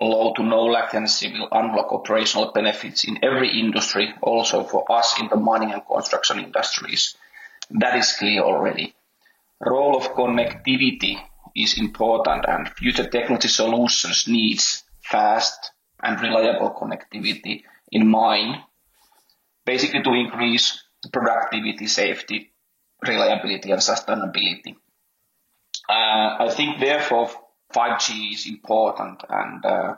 low 0.00 0.32
to 0.34 0.42
no 0.42 0.64
latency 0.64 1.32
will 1.32 1.48
unlock 1.52 1.92
operational 1.92 2.52
benefits 2.52 3.04
in 3.04 3.22
every 3.22 3.60
industry, 3.60 4.14
also 4.22 4.64
for 4.64 4.90
us 4.90 5.20
in 5.20 5.28
the 5.28 5.36
mining 5.36 5.72
and 5.72 5.82
construction 5.86 6.38
industries. 6.38 7.16
That 7.70 7.96
is 7.96 8.12
clear 8.12 8.42
already. 8.42 8.94
Role 9.60 9.96
of 9.96 10.12
connectivity 10.14 11.20
is 11.54 11.78
important 11.78 12.46
and 12.48 12.68
future 12.70 13.08
technology 13.08 13.48
solutions 13.48 14.26
needs 14.26 14.82
fast 15.02 15.72
and 16.02 16.20
reliable 16.20 16.70
connectivity 16.70 17.62
in 17.92 18.06
mine, 18.06 18.62
basically 19.66 20.02
to 20.02 20.12
increase 20.12 20.82
productivity, 21.12 21.86
safety, 21.86 22.52
reliability 23.06 23.70
and 23.70 23.80
sustainability. 23.80 24.76
Uh, 25.88 26.44
I 26.44 26.52
think 26.54 26.80
therefore 26.80 27.30
5G 27.74 28.32
is 28.32 28.46
important. 28.46 29.22
And 29.28 29.64
uh, 29.64 29.94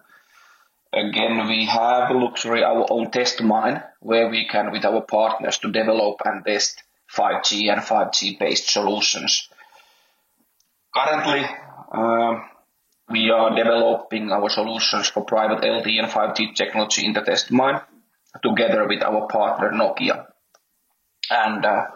again, 0.92 1.46
we 1.48 1.66
have 1.66 2.10
luxury 2.10 2.62
our 2.64 2.86
own 2.90 3.10
test 3.10 3.42
mine 3.42 3.82
where 4.00 4.28
we 4.28 4.46
can, 4.48 4.72
with 4.72 4.84
our 4.84 5.02
partners, 5.02 5.58
to 5.58 5.72
develop 5.72 6.20
and 6.24 6.44
test 6.44 6.82
5G 7.14 7.72
and 7.72 7.82
5G 7.82 8.38
based 8.38 8.68
solutions. 8.70 9.48
Currently, 10.94 11.44
uh, 11.92 12.40
we 13.10 13.30
are 13.30 13.54
developing 13.54 14.30
our 14.30 14.48
solutions 14.48 15.08
for 15.08 15.24
private 15.24 15.62
LTE 15.62 16.02
and 16.02 16.10
5G 16.10 16.54
technology 16.54 17.04
in 17.04 17.12
the 17.12 17.20
test 17.20 17.50
mine 17.50 17.80
together 18.42 18.86
with 18.88 19.02
our 19.02 19.26
partner 19.26 19.70
Nokia. 19.72 20.26
And 21.30 21.64
uh, 21.64 21.86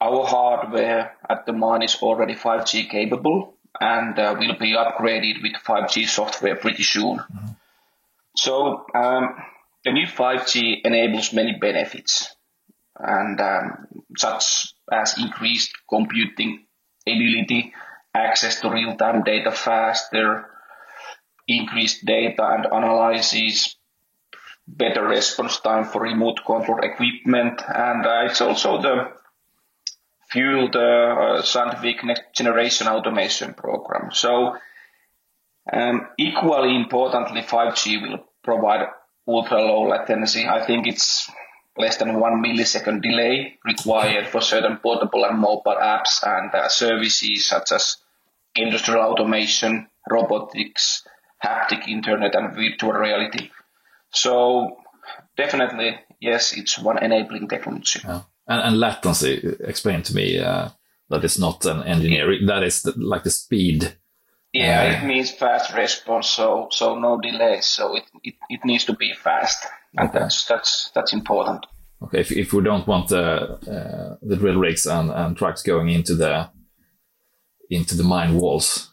our 0.00 0.26
hardware 0.26 1.16
at 1.28 1.46
the 1.46 1.52
mine 1.52 1.82
is 1.82 1.96
already 1.96 2.34
5G 2.34 2.88
capable 2.90 3.54
and 3.78 4.18
uh, 4.18 4.36
will 4.38 4.56
be 4.58 4.74
upgraded 4.74 5.42
with 5.42 5.52
5G 5.64 6.08
software 6.08 6.56
pretty 6.56 6.82
soon. 6.82 7.18
Mm-hmm. 7.18 7.46
So 8.36 8.86
um, 8.94 9.34
the 9.84 9.92
new 9.92 10.06
5G 10.06 10.82
enables 10.84 11.32
many 11.32 11.58
benefits, 11.60 12.34
and 12.96 13.40
um, 13.40 13.86
such 14.16 14.74
as 14.90 15.18
increased 15.18 15.72
computing 15.88 16.66
ability, 17.06 17.72
access 18.14 18.60
to 18.60 18.70
real-time 18.70 19.22
data 19.22 19.50
faster, 19.50 20.46
increased 21.46 22.04
data 22.04 22.44
and 22.44 22.66
analysis, 22.66 23.76
better 24.66 25.04
response 25.04 25.60
time 25.60 25.84
for 25.84 26.02
remote 26.02 26.40
control 26.44 26.78
equipment, 26.82 27.62
and 27.66 28.06
uh, 28.06 28.22
it's 28.24 28.40
also 28.40 28.80
the 28.80 29.12
fuel 30.30 30.70
the 30.70 30.78
uh, 30.78 31.42
Sandvik 31.42 32.04
next 32.04 32.34
generation 32.34 32.86
automation 32.86 33.54
program. 33.54 34.10
So 34.12 34.56
um, 35.72 36.08
equally 36.18 36.76
importantly, 36.76 37.42
5G 37.42 38.02
will 38.02 38.24
provide 38.42 38.88
ultra 39.26 39.62
low 39.62 39.88
latency. 39.88 40.46
I 40.46 40.64
think 40.64 40.86
it's 40.86 41.30
less 41.76 41.96
than 41.96 42.18
one 42.18 42.42
millisecond 42.42 43.02
delay 43.02 43.58
required 43.64 44.28
for 44.28 44.40
certain 44.40 44.76
portable 44.78 45.24
and 45.24 45.38
mobile 45.38 45.76
apps 45.80 46.22
and 46.26 46.54
uh, 46.54 46.68
services 46.68 47.46
such 47.46 47.72
as 47.72 47.96
industrial 48.54 49.02
automation, 49.02 49.88
robotics, 50.10 51.06
haptic 51.42 51.88
internet, 51.88 52.34
and 52.34 52.54
virtual 52.54 52.92
reality. 52.92 53.50
So 54.10 54.78
definitely, 55.36 55.98
yes, 56.20 56.52
it's 56.52 56.78
one 56.78 57.02
enabling 57.02 57.48
technology. 57.48 58.00
Yeah. 58.04 58.22
And, 58.50 58.60
and, 58.62 58.80
latency, 58.80 59.56
explain 59.60 60.02
to 60.02 60.14
me 60.14 60.38
uh, 60.38 60.70
that 61.08 61.24
is 61.24 61.38
not 61.38 61.64
an 61.64 61.84
engineering, 61.84 62.46
that 62.46 62.64
is 62.64 62.82
the, 62.82 62.92
like 62.96 63.22
the 63.22 63.30
speed 63.30 63.96
yeah, 64.52 64.80
uh, 64.80 65.04
it 65.04 65.06
means 65.06 65.30
fast 65.30 65.72
response, 65.74 66.28
so 66.28 66.68
so 66.70 66.98
no 66.98 67.20
delays. 67.20 67.66
So 67.66 67.96
it, 67.96 68.04
it, 68.24 68.34
it 68.48 68.64
needs 68.64 68.84
to 68.86 68.94
be 68.94 69.12
fast, 69.14 69.64
and 69.96 70.08
okay. 70.08 70.18
that's 70.18 70.44
that's 70.46 70.90
that's 70.92 71.12
important. 71.12 71.66
Okay, 72.02 72.20
if, 72.20 72.32
if 72.32 72.52
we 72.52 72.62
don't 72.62 72.86
want 72.86 73.08
the 73.08 73.22
uh, 73.22 74.16
the 74.22 74.36
drill 74.36 74.58
rigs 74.58 74.86
and, 74.86 75.10
and 75.10 75.36
trucks 75.36 75.62
going 75.62 75.88
into 75.88 76.16
the 76.16 76.50
into 77.68 77.96
the 77.96 78.02
mine 78.02 78.34
walls, 78.34 78.90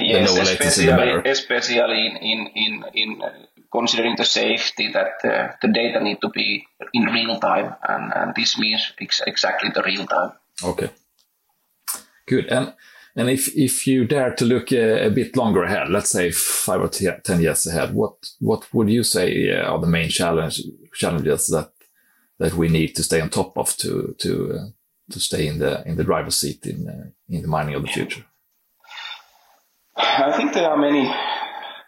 yes, 0.00 0.34
especially 0.38 1.30
especially 1.30 2.06
in 2.06 2.16
in 2.16 2.46
in, 2.54 2.84
in 2.94 3.22
uh, 3.22 3.30
considering 3.74 4.14
the 4.16 4.24
safety 4.24 4.92
that 4.92 5.14
uh, 5.24 5.52
the 5.60 5.68
data 5.68 6.00
need 6.00 6.20
to 6.20 6.28
be 6.28 6.64
in 6.92 7.04
real 7.04 7.40
time, 7.40 7.74
and, 7.88 8.12
and 8.14 8.34
this 8.36 8.56
means 8.58 8.92
ex- 9.00 9.22
exactly 9.26 9.70
the 9.74 9.82
real 9.82 10.06
time. 10.06 10.32
Okay, 10.62 10.90
good 12.26 12.46
and 12.46 12.74
and 13.16 13.28
if 13.28 13.48
if 13.56 13.86
you 13.86 14.04
dare 14.06 14.34
to 14.34 14.44
look 14.44 14.72
a, 14.72 15.06
a 15.06 15.10
bit 15.10 15.36
longer 15.36 15.64
ahead, 15.64 15.90
let's 15.90 16.10
say 16.10 16.30
five 16.30 16.80
or 16.80 16.88
ten 16.88 17.40
years 17.40 17.66
ahead, 17.66 17.94
what 17.94 18.14
what 18.40 18.72
would 18.72 18.88
you 18.88 19.02
say 19.02 19.50
uh, 19.50 19.70
are 19.70 19.80
the 19.80 19.86
main 19.86 20.08
challenge 20.08 20.62
challenges 20.94 21.46
that 21.48 21.72
that 22.38 22.54
we 22.54 22.68
need 22.68 22.94
to 22.94 23.02
stay 23.02 23.20
on 23.20 23.30
top 23.30 23.58
of 23.58 23.76
to 23.78 24.14
to 24.18 24.52
uh, 24.52 24.66
to 25.10 25.20
stay 25.20 25.46
in 25.46 25.58
the 25.58 25.82
in 25.86 25.96
the 25.96 26.04
driver's 26.04 26.36
seat 26.36 26.64
in 26.66 26.88
uh, 26.88 27.10
in 27.28 27.42
the 27.42 27.48
mining 27.48 27.74
of 27.74 27.82
the 27.82 27.88
future? 27.88 28.24
I 29.96 30.32
think 30.36 30.52
there 30.52 30.68
are 30.68 30.76
many 30.76 31.06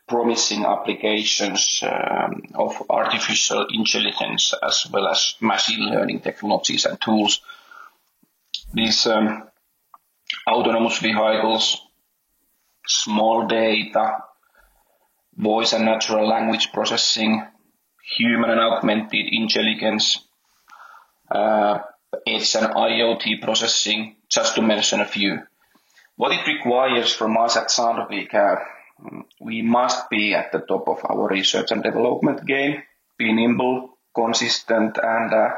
promising 0.09 0.65
applications 0.65 1.83
um, 1.83 2.43
of 2.55 2.83
artificial 2.89 3.67
intelligence 3.73 4.55
as 4.63 4.87
well 4.93 5.09
as 5.09 5.35
machine 5.41 5.91
learning 5.91 6.21
technologies 6.21 6.85
and 6.85 7.01
tools. 7.01 7.41
These 8.73 9.07
um, 9.07 9.49
autonomous 10.49 10.99
vehicles, 10.99 11.81
small 12.87 13.47
data, 13.47 14.19
voice 15.37 15.73
and 15.73 15.85
natural 15.85 16.29
language 16.29 16.73
processing, 16.73 17.45
human 18.17 18.51
and 18.51 18.61
augmented 18.61 19.27
intelligence, 19.33 20.21
uh, 21.31 21.79
and 22.27 22.73
IoT 22.75 23.43
processing, 23.43 24.17
just 24.29 24.55
to 24.55 24.63
mention 24.63 25.01
a 25.01 25.05
few. 25.05 25.41
What 26.17 26.33
it 26.33 26.47
requires 26.47 27.13
from 27.13 27.37
us 27.37 27.57
at 27.57 27.69
Sandvik, 27.69 28.33
uh, 28.33 28.57
we 29.41 29.63
must 29.63 30.09
be 30.11 30.35
at 30.35 30.53
the 30.53 30.61
top 30.61 30.89
of 30.89 31.01
our 31.05 31.29
research 31.29 31.71
and 31.71 31.83
development 31.83 32.47
game, 32.47 32.83
be 33.19 33.33
nimble, 33.33 33.99
consistent, 34.15 34.99
and 35.03 35.33
uh, 35.33 35.51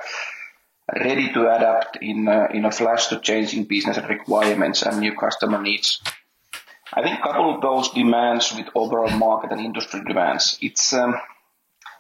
ready 0.95 1.33
to 1.33 1.55
adapt 1.55 1.99
in 2.03 2.29
a, 2.29 2.49
in 2.53 2.65
a 2.65 2.73
flash 2.73 3.07
to 3.09 3.21
changing 3.21 3.65
business 3.65 3.99
requirements 4.09 4.83
and 4.83 5.01
new 5.01 5.15
customer 5.17 5.61
needs. 5.61 6.01
I 6.93 7.03
think 7.03 7.19
a 7.19 7.23
couple 7.23 7.55
of 7.55 7.61
those 7.61 7.91
demands 7.91 8.55
with 8.57 8.67
overall 8.75 9.11
market 9.11 9.53
and 9.53 9.61
industry 9.61 10.01
demands, 10.07 10.59
it's 10.61 10.93
um, 10.93 11.15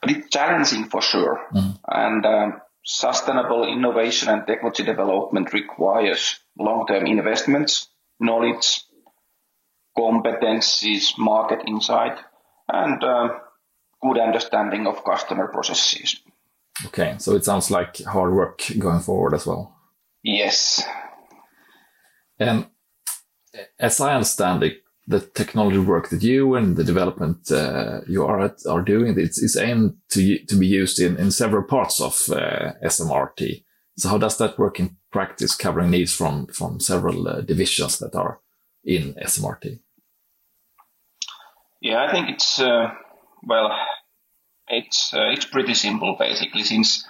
but 0.00 0.11
it's 0.11 0.30
challenging 0.30 0.85
for 0.85 1.02
sure. 1.02 1.40
Mm-hmm. 1.52 1.71
And 1.87 2.26
um, 2.26 2.61
sustainable 2.85 3.68
innovation 3.68 4.28
and 4.28 4.47
technology 4.47 4.85
development 4.85 5.52
requires 5.52 6.38
long-term 6.59 7.07
investments, 7.07 7.88
knowledge, 8.18 8.83
competencies, 9.99 11.19
market 11.19 11.61
insight, 11.67 12.19
and 12.69 13.02
uh, 13.02 13.28
good 14.00 14.19
understanding 14.19 14.87
of 14.87 15.05
customer 15.05 15.49
processes. 15.49 16.21
Okay, 16.87 17.17
so 17.19 17.35
it 17.35 17.45
sounds 17.45 17.71
like 17.71 17.99
hard 18.05 18.33
work 18.33 18.62
going 18.78 19.00
forward 19.00 19.35
as 19.35 19.47
well. 19.47 19.75
Yes. 20.23 20.83
And 22.38 22.67
as 23.81 24.00
I 24.00 24.14
understand 24.14 24.62
it, 24.62 24.83
the 25.09 25.21
technology 25.21 25.78
work 25.78 26.11
that 26.11 26.23
you 26.23 26.55
and 26.55 26.76
the 26.76 26.85
development 26.85 27.50
uh, 27.50 28.02
you 28.07 28.25
are 28.25 28.40
at, 28.40 28.59
are 28.69 28.83
doing 28.83 29.19
it's, 29.19 29.43
it's 29.43 29.57
aimed 29.57 29.95
to 30.11 30.38
to 30.45 30.55
be 30.55 30.67
used 30.67 31.00
in, 31.00 31.17
in 31.17 31.31
several 31.31 31.64
parts 31.64 32.00
of 32.00 32.14
uh, 32.31 32.73
SMRT. 32.85 33.64
So 33.97 34.11
how 34.11 34.19
does 34.19 34.37
that 34.37 34.59
work 34.59 34.78
in 34.78 34.97
practice, 35.11 35.57
covering 35.57 35.90
needs 35.90 36.14
from 36.14 36.47
from 36.49 36.78
several 36.78 37.26
uh, 37.26 37.40
divisions 37.40 37.99
that 37.99 38.14
are 38.14 38.40
in 38.85 39.14
SMRT? 39.14 39.81
Yeah, 41.81 42.05
I 42.05 42.11
think 42.11 42.31
it's 42.31 42.61
uh, 42.61 42.91
well 43.43 43.71
it's 44.69 45.15
uh, 45.15 45.31
it's 45.33 45.45
pretty 45.45 45.75
simple 45.75 46.17
basically 46.19 46.65
since 46.65 47.07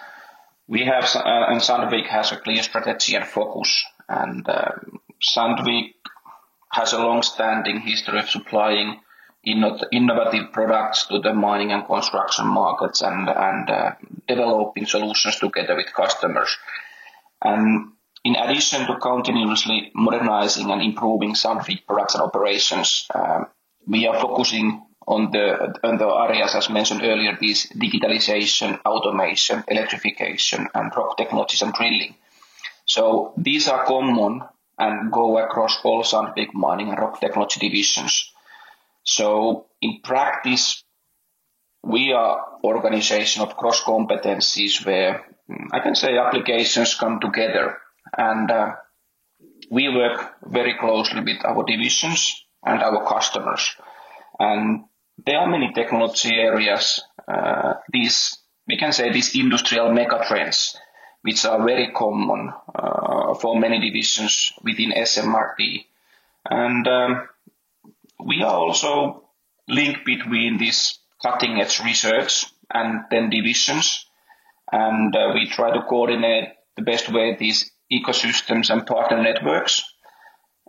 we 0.67 0.85
have 0.85 1.05
uh, 1.17 1.47
and 1.49 1.61
Sandvik 1.61 2.07
has 2.07 2.33
a 2.33 2.37
clear 2.37 2.63
strategy 2.63 3.15
and 3.15 3.27
focus, 3.27 3.85
and 4.09 4.47
uh, 4.49 4.73
Sandvik 5.23 5.95
has 6.71 6.93
a 6.93 6.99
long-standing 6.99 7.81
history 7.81 8.19
of 8.19 8.29
supplying 8.29 9.01
innovative 9.43 10.53
products 10.53 11.07
to 11.07 11.21
the 11.21 11.33
mining 11.33 11.73
and 11.73 11.87
construction 11.87 12.47
markets 12.47 13.01
and 13.01 13.31
and 13.31 13.71
uh, 13.71 13.93
developing 14.27 14.85
solutions 14.85 15.39
together 15.39 15.75
with 15.77 15.95
customers. 15.95 16.55
And 17.43 17.93
in 18.25 18.37
addition 18.37 18.87
to 18.87 18.99
continuously 18.99 19.91
modernizing 19.95 20.71
and 20.71 20.83
improving 20.83 21.33
Sandvik 21.33 21.87
products 21.87 22.15
and 22.15 22.25
operations, 22.25 23.07
uh, 23.15 23.45
we 23.89 24.07
are 24.07 24.21
focusing 24.21 24.83
on 25.07 25.31
the 25.31 25.75
on 25.83 25.97
the 25.97 26.07
areas 26.07 26.55
as 26.55 26.69
mentioned 26.69 27.03
earlier, 27.03 27.37
these 27.41 27.67
digitalization, 27.71 28.79
automation, 28.85 29.65
electrification, 29.67 30.69
and 30.75 30.93
rock 30.95 31.17
technologies 31.17 31.63
and 31.63 31.73
drilling. 31.73 32.15
So 32.85 33.33
these 33.37 33.69
are 33.69 33.87
common 33.87 34.43
and 34.79 35.11
go 35.11 35.39
across 35.39 35.79
all 35.83 36.03
Sandvik 36.03 36.53
mining 36.53 36.91
and 36.91 36.99
rock 36.99 37.21
technology 37.21 37.59
divisions. 37.61 38.33
So 39.03 39.67
in 39.81 40.01
practice, 40.05 40.85
we 41.83 42.13
are 42.13 42.59
organization 42.63 43.43
of 43.43 43.57
cross 43.57 43.83
competencies 43.83 44.85
where 44.85 45.25
mm, 45.51 45.69
I 45.73 45.81
can 45.81 45.95
say 45.95 46.19
applications 46.19 46.95
come 46.95 47.21
together 47.21 47.79
and 48.17 48.51
uh, 48.51 48.73
we 49.71 49.89
work 49.89 50.35
very 50.45 50.75
closely 50.79 51.21
with 51.21 51.45
our 51.45 51.65
divisions 51.65 52.45
and 52.65 52.83
our 52.83 53.07
customers. 53.09 53.77
And 54.39 54.85
there 55.25 55.39
are 55.39 55.51
many 55.51 55.73
technology 55.73 56.35
areas, 56.35 57.03
uh, 57.27 57.75
these, 57.93 58.39
we 58.67 58.77
can 58.77 58.93
say 58.93 59.13
these 59.13 59.35
industrial 59.35 59.91
megatrends, 59.91 60.77
which 61.23 61.45
are 61.45 61.65
very 61.65 61.91
common 61.93 62.53
uh, 62.75 63.35
for 63.35 63.59
many 63.59 63.81
divisions 63.81 64.53
within 64.63 64.93
SMRT. 64.93 65.85
And 66.49 66.87
um, 66.87 67.29
we 68.25 68.43
are 68.43 68.55
also 68.55 69.25
linked 69.69 70.05
between 70.05 70.59
this 70.59 70.99
cutting 71.23 71.61
edge 71.61 71.81
research 71.81 72.47
and 72.73 73.05
then 73.11 73.31
divisions. 73.31 74.07
And 74.71 75.15
uh, 75.15 75.33
we 75.35 75.49
try 75.49 75.73
to 75.73 75.83
coordinate 75.83 76.51
the 76.77 76.83
best 76.83 77.13
way 77.13 77.37
these 77.39 77.71
ecosystems 77.93 78.71
and 78.71 78.87
partner 78.87 79.23
networks. 79.23 79.83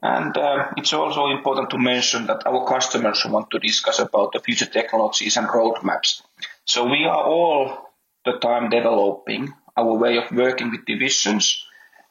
And 0.02 0.36
uh, 0.38 0.70
it's 0.78 0.94
also 0.94 1.28
important 1.28 1.70
to 1.72 1.78
mention 1.78 2.28
that 2.28 2.48
our 2.48 2.66
customers 2.66 3.26
want 3.26 3.52
to 3.52 3.60
discuss 3.60 4.00
about 4.00 4.32
the 4.32 4.40
future 4.40 4.66
technologies 4.66 5.36
and 5.36 5.48
roadmaps. 5.48 6.22
So 6.66 6.86
we 6.86 7.04
are 7.06 7.24
all 7.24 7.90
the 8.26 8.38
time 8.40 8.70
developing 8.70 9.54
our 9.76 9.94
way 9.94 10.18
of 10.18 10.32
working 10.32 10.72
with 10.72 10.86
divisions. 10.86 11.66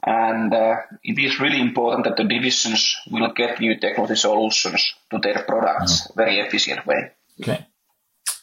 And 0.05 0.53
uh, 0.53 0.77
it 1.03 1.19
is 1.19 1.41
really 1.41 1.61
important 1.61 2.05
that 2.05 2.17
the 2.17 2.25
divisions 2.25 2.97
will 3.11 3.33
get 3.33 3.61
new 3.61 3.79
technology 3.79 4.17
solutions 4.17 4.95
to 5.11 5.19
their 5.19 5.43
products 5.43 6.03
mm-hmm. 6.03 6.21
very 6.21 6.41
efficient 6.41 6.87
way. 6.87 7.13
Okay. 7.41 7.67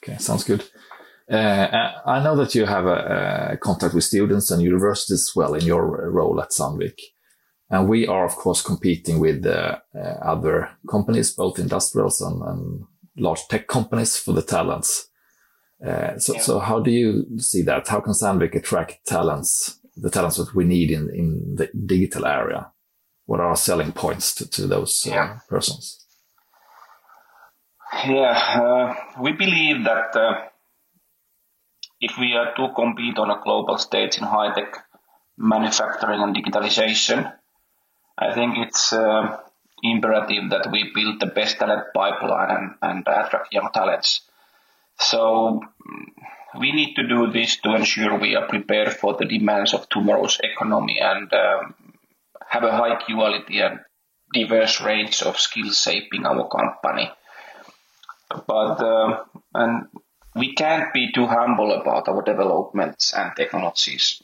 Okay, 0.03 0.17
sounds 0.17 0.43
good. 0.43 0.63
Uh, 1.29 1.91
I 2.05 2.23
know 2.23 2.35
that 2.35 2.53
you 2.53 2.65
have 2.65 2.85
a, 2.85 3.51
a, 3.53 3.57
contact 3.57 3.95
with 3.95 4.03
students 4.03 4.51
and 4.51 4.61
universities 4.61 5.21
as 5.21 5.35
well 5.35 5.55
in 5.55 5.65
your 5.65 6.11
role 6.11 6.39
at 6.39 6.51
Sandvik. 6.51 6.99
And 7.69 7.89
we 7.89 8.07
are, 8.07 8.25
of 8.25 8.35
course, 8.35 8.61
competing 8.61 9.19
with 9.19 9.45
uh, 9.45 9.79
uh, 9.95 9.99
other 9.99 10.69
companies, 10.89 11.31
both 11.31 11.59
industrials 11.59 12.21
and, 12.21 12.41
and, 12.41 12.83
large 13.17 13.47
tech 13.47 13.65
companies 13.67 14.17
for 14.17 14.33
the 14.33 14.41
talents. 14.41 15.07
Uh, 15.81 16.17
so, 16.17 16.33
yeah. 16.33 16.41
so 16.41 16.59
how 16.59 16.81
do 16.81 16.91
you 16.91 17.39
see 17.39 17.61
that? 17.61 17.87
How 17.87 18.01
can 18.01 18.11
Sandvik 18.11 18.55
attract 18.55 19.05
talents, 19.07 19.79
the 19.95 20.09
talents 20.09 20.35
that 20.35 20.53
we 20.53 20.65
need 20.65 20.91
in, 20.91 21.09
in 21.15 21.55
the 21.55 21.69
digital 21.85 22.25
area? 22.25 22.73
What 23.25 23.39
are 23.39 23.47
our 23.47 23.55
selling 23.55 23.93
points 23.93 24.35
to, 24.35 24.49
to 24.49 24.67
those 24.67 25.07
uh, 25.07 25.11
yeah. 25.11 25.39
persons? 25.47 26.05
Yeah, 28.05 28.37
uh, 28.61 29.21
we 29.21 29.31
believe 29.31 29.85
that 29.85 30.13
uh, 30.15 30.49
if 32.01 32.17
we 32.17 32.33
are 32.33 32.53
to 32.55 32.73
compete 32.75 33.17
on 33.17 33.31
a 33.31 33.41
global 33.41 33.77
stage 33.77 34.17
in 34.17 34.23
high 34.23 34.53
tech 34.53 34.75
manufacturing 35.37 36.21
and 36.21 36.35
digitalization, 36.35 37.31
I 38.17 38.33
think 38.33 38.57
it's 38.57 38.93
uh, 38.93 39.37
imperative 39.83 40.49
that 40.49 40.69
we 40.71 40.91
build 40.93 41.19
the 41.19 41.27
best 41.27 41.57
talent 41.59 41.85
pipeline 41.93 42.49
and, 42.49 42.75
and 42.81 43.07
attract 43.07 43.53
young 43.53 43.69
talents. 43.73 44.21
So 44.99 45.61
mm, 45.61 46.59
we 46.59 46.71
need 46.71 46.95
to 46.95 47.07
do 47.07 47.31
this 47.31 47.57
to 47.61 47.75
ensure 47.75 48.17
we 48.17 48.35
are 48.35 48.47
prepared 48.47 48.93
for 48.93 49.15
the 49.15 49.25
demands 49.25 49.73
of 49.73 49.89
tomorrow's 49.89 50.39
economy 50.41 50.99
and 51.01 51.31
um, 51.33 51.75
have 52.47 52.63
a 52.63 52.71
high 52.71 52.95
quality 52.95 53.59
and 53.59 53.79
diverse 54.33 54.81
range 54.81 55.21
of 55.21 55.39
skills 55.39 55.81
shaping 55.81 56.25
our 56.25 56.47
company. 56.47 57.11
But 58.29 58.81
uh, 58.81 59.23
and 59.53 59.87
we 60.35 60.53
can't 60.53 60.93
be 60.93 61.11
too 61.11 61.27
humble 61.27 61.71
about 61.71 62.07
our 62.07 62.21
developments 62.21 63.13
and 63.13 63.31
technologies. 63.35 64.21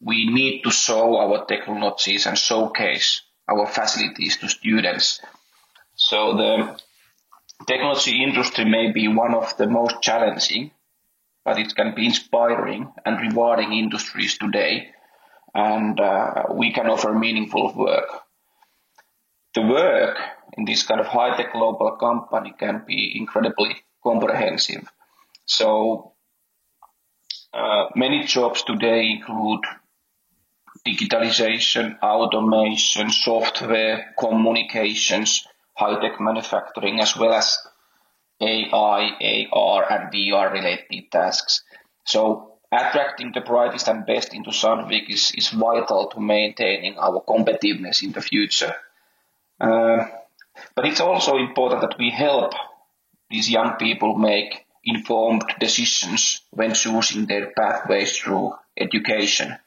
We 0.00 0.30
need 0.30 0.62
to 0.62 0.70
show 0.70 1.16
our 1.18 1.44
technologies 1.46 2.26
and 2.26 2.38
showcase 2.38 3.22
our 3.48 3.66
facilities 3.66 4.36
to 4.38 4.48
students. 4.48 5.20
So 5.96 6.36
the 6.36 6.80
technology 7.66 8.22
industry 8.22 8.64
may 8.64 8.92
be 8.92 9.08
one 9.08 9.34
of 9.34 9.56
the 9.56 9.66
most 9.66 10.00
challenging, 10.00 10.70
but 11.44 11.58
it 11.58 11.74
can 11.74 11.94
be 11.94 12.06
inspiring 12.06 12.92
and 13.04 13.20
rewarding 13.20 13.72
industries 13.72 14.38
today. 14.38 14.90
And 15.54 15.98
uh, 15.98 16.44
we 16.54 16.72
can 16.72 16.86
offer 16.86 17.12
meaningful 17.12 17.74
work. 17.74 18.08
The 19.54 19.62
work 19.62 20.16
in 20.56 20.64
this 20.64 20.86
kind 20.86 21.00
of 21.00 21.06
high-tech 21.06 21.52
global 21.52 21.96
company 21.96 22.54
can 22.56 22.84
be 22.86 23.16
incredibly 23.16 23.76
comprehensive. 24.02 24.88
So 25.46 26.12
uh, 27.52 27.86
many 27.96 28.24
jobs 28.24 28.62
today 28.62 29.10
include 29.10 29.64
digitalization, 30.88 31.98
automation, 32.00 33.10
software, 33.10 34.14
communications, 34.18 35.46
high-tech 35.74 36.20
manufacturing, 36.20 37.00
as 37.00 37.16
well 37.16 37.34
as 37.34 37.58
AI, 38.40 39.48
AR, 39.52 39.92
and 39.92 40.12
VR 40.12 40.52
related 40.52 41.10
tasks. 41.12 41.62
So 42.04 42.54
attracting 42.72 43.32
the 43.32 43.40
brightest 43.40 43.88
and 43.88 44.06
best 44.06 44.34
into 44.34 44.50
Sandvik 44.50 45.10
is, 45.10 45.32
is 45.36 45.50
vital 45.50 46.08
to 46.08 46.20
maintaining 46.20 46.98
our 46.98 47.22
competitiveness 47.26 48.02
in 48.02 48.12
the 48.12 48.20
future. 48.20 48.74
Uh, 49.60 50.06
but 50.74 50.86
it's 50.86 51.00
also 51.00 51.36
important 51.36 51.82
that 51.82 51.98
we 51.98 52.10
help 52.10 52.54
these 53.30 53.50
young 53.50 53.74
people 53.78 54.16
make 54.16 54.64
informed 54.84 55.44
decisions 55.60 56.40
when 56.50 56.74
choosing 56.74 57.26
their 57.26 57.50
pathways 57.50 58.16
through 58.16 58.52
education. 58.76 59.58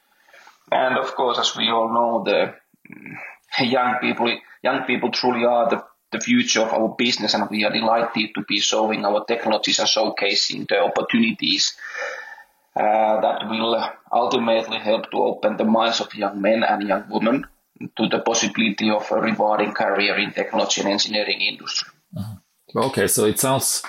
And 0.70 0.98
of 0.98 1.14
course, 1.14 1.38
as 1.38 1.56
we 1.56 1.68
all 1.68 1.92
know, 1.92 2.22
the 2.24 2.54
mm, 2.90 3.70
young 3.70 3.96
people, 4.00 4.38
young 4.62 4.84
people 4.84 5.10
truly 5.10 5.44
are 5.44 5.68
the, 5.68 5.84
the 6.12 6.20
future 6.20 6.60
of 6.60 6.72
our 6.72 6.94
business, 6.96 7.34
and 7.34 7.48
we 7.50 7.64
are 7.64 7.72
delighted 7.72 8.30
to 8.34 8.42
be 8.46 8.60
showing 8.60 9.04
our 9.04 9.24
technologies 9.24 9.78
and 9.78 9.88
showcasing 9.88 10.68
the 10.68 10.80
opportunities 10.80 11.76
uh, 12.76 13.20
that 13.20 13.48
will 13.48 13.84
ultimately 14.10 14.78
help 14.78 15.10
to 15.10 15.18
open 15.18 15.56
the 15.56 15.64
minds 15.64 16.00
of 16.00 16.14
young 16.14 16.40
men 16.40 16.62
and 16.62 16.88
young 16.88 17.04
women 17.10 17.46
to 17.96 18.08
the 18.08 18.20
possibility 18.20 18.90
of 18.90 19.10
a 19.10 19.20
rewarding 19.20 19.72
career 19.72 20.16
in 20.18 20.32
technology 20.32 20.80
and 20.80 20.90
engineering 20.90 21.40
industry. 21.40 21.90
Uh-huh. 22.16 22.86
Okay, 22.86 23.06
so 23.08 23.26
it 23.26 23.38
sounds 23.38 23.82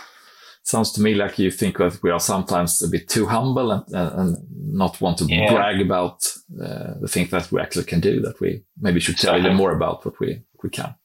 sounds 0.64 0.92
to 0.94 1.02
me 1.02 1.14
like 1.14 1.40
you 1.40 1.52
think 1.52 1.78
that 1.78 2.02
we 2.02 2.10
are 2.10 2.20
sometimes 2.20 2.82
a 2.82 2.88
bit 2.88 3.08
too 3.08 3.26
humble 3.26 3.72
and, 3.72 3.84
and 3.90 4.38
not 4.52 5.00
want 5.02 5.18
to 5.18 5.26
yeah. 5.26 5.54
brag 5.54 5.82
about 5.82 6.33
the 6.56 7.08
things 7.08 7.30
that 7.32 7.52
we 7.52 7.62
actually 7.62 7.86
can 7.86 8.00
do. 8.00 8.22
That 8.22 8.40
we 8.40 8.64
maybe 8.80 9.00
should 9.00 9.18
tell 9.18 9.42
you 9.42 9.52
more 9.52 9.72
about 9.72 10.06
what 10.06 10.20
we 10.20 10.44
we 10.62 10.70
can. 10.70 10.96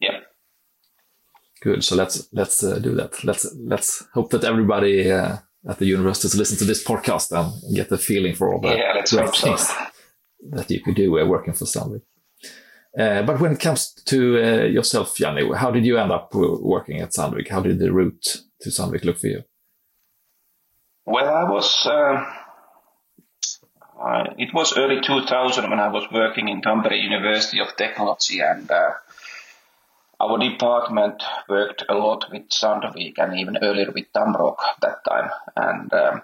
Yeah. 0.00 0.20
Good. 1.62 1.84
So 1.84 1.96
let's 1.96 2.28
let's 2.32 2.62
uh, 2.62 2.78
do 2.78 2.94
that. 2.94 3.24
Let's 3.24 3.46
let's 3.56 4.04
hope 4.14 4.30
that 4.30 4.44
everybody 4.44 5.10
uh, 5.10 5.38
at 5.68 5.78
the 5.78 5.86
universities 5.86 6.34
listen 6.34 6.58
to 6.58 6.64
this 6.64 6.84
podcast 6.84 7.32
and 7.32 7.74
get 7.74 7.88
the 7.88 7.98
feeling 7.98 8.34
for 8.34 8.52
all 8.52 8.60
the 8.60 8.76
yeah, 8.76 8.92
let's 8.94 9.10
hope 9.10 9.34
so. 9.34 9.56
that 10.50 10.70
you 10.70 10.80
could 10.80 10.94
do 10.94 11.18
uh, 11.18 11.26
working 11.26 11.54
for 11.54 11.66
somebody. 11.66 12.02
Uh, 12.98 13.22
but 13.22 13.40
when 13.40 13.52
it 13.52 13.60
comes 13.60 13.92
to 14.06 14.38
uh, 14.42 14.64
yourself, 14.64 15.16
Janne, 15.16 15.54
how 15.54 15.70
did 15.70 15.84
you 15.84 15.98
end 15.98 16.10
up 16.10 16.34
working 16.34 17.00
at 17.00 17.10
Sandvik? 17.10 17.48
How 17.48 17.60
did 17.60 17.78
the 17.78 17.92
route 17.92 18.42
to 18.60 18.70
Sandvik 18.70 19.04
look 19.04 19.18
for 19.18 19.26
you? 19.26 19.42
Well, 21.04 21.28
I 21.28 21.44
was. 21.50 21.86
Uh, 21.86 22.24
it 24.38 24.52
was 24.52 24.76
early 24.76 25.00
2000 25.00 25.70
when 25.70 25.80
I 25.80 25.88
was 25.88 26.06
working 26.12 26.48
in 26.48 26.62
Tampere 26.62 27.00
University 27.00 27.60
of 27.60 27.76
Technology, 27.76 28.40
and 28.40 28.70
uh, 28.70 28.92
our 30.20 30.38
department 30.38 31.22
worked 31.48 31.84
a 31.88 31.94
lot 31.94 32.26
with 32.30 32.48
Sandvik 32.48 33.14
and 33.18 33.38
even 33.38 33.58
earlier 33.62 33.90
with 33.92 34.12
Tamrock 34.12 34.58
that 34.80 35.04
time. 35.04 35.30
And 35.56 35.92
um, 35.92 36.22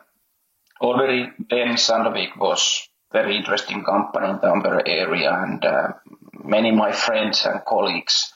already 0.80 1.30
then 1.50 1.76
Sandvik 1.76 2.36
was 2.36 2.88
very 3.12 3.36
interesting 3.36 3.84
company 3.84 4.30
in 4.30 4.38
Tampere 4.38 4.82
area, 4.86 5.32
and 5.32 5.64
uh, 5.64 5.92
many 6.44 6.70
of 6.70 6.76
my 6.76 6.92
friends 6.92 7.44
and 7.46 7.64
colleagues 7.64 8.32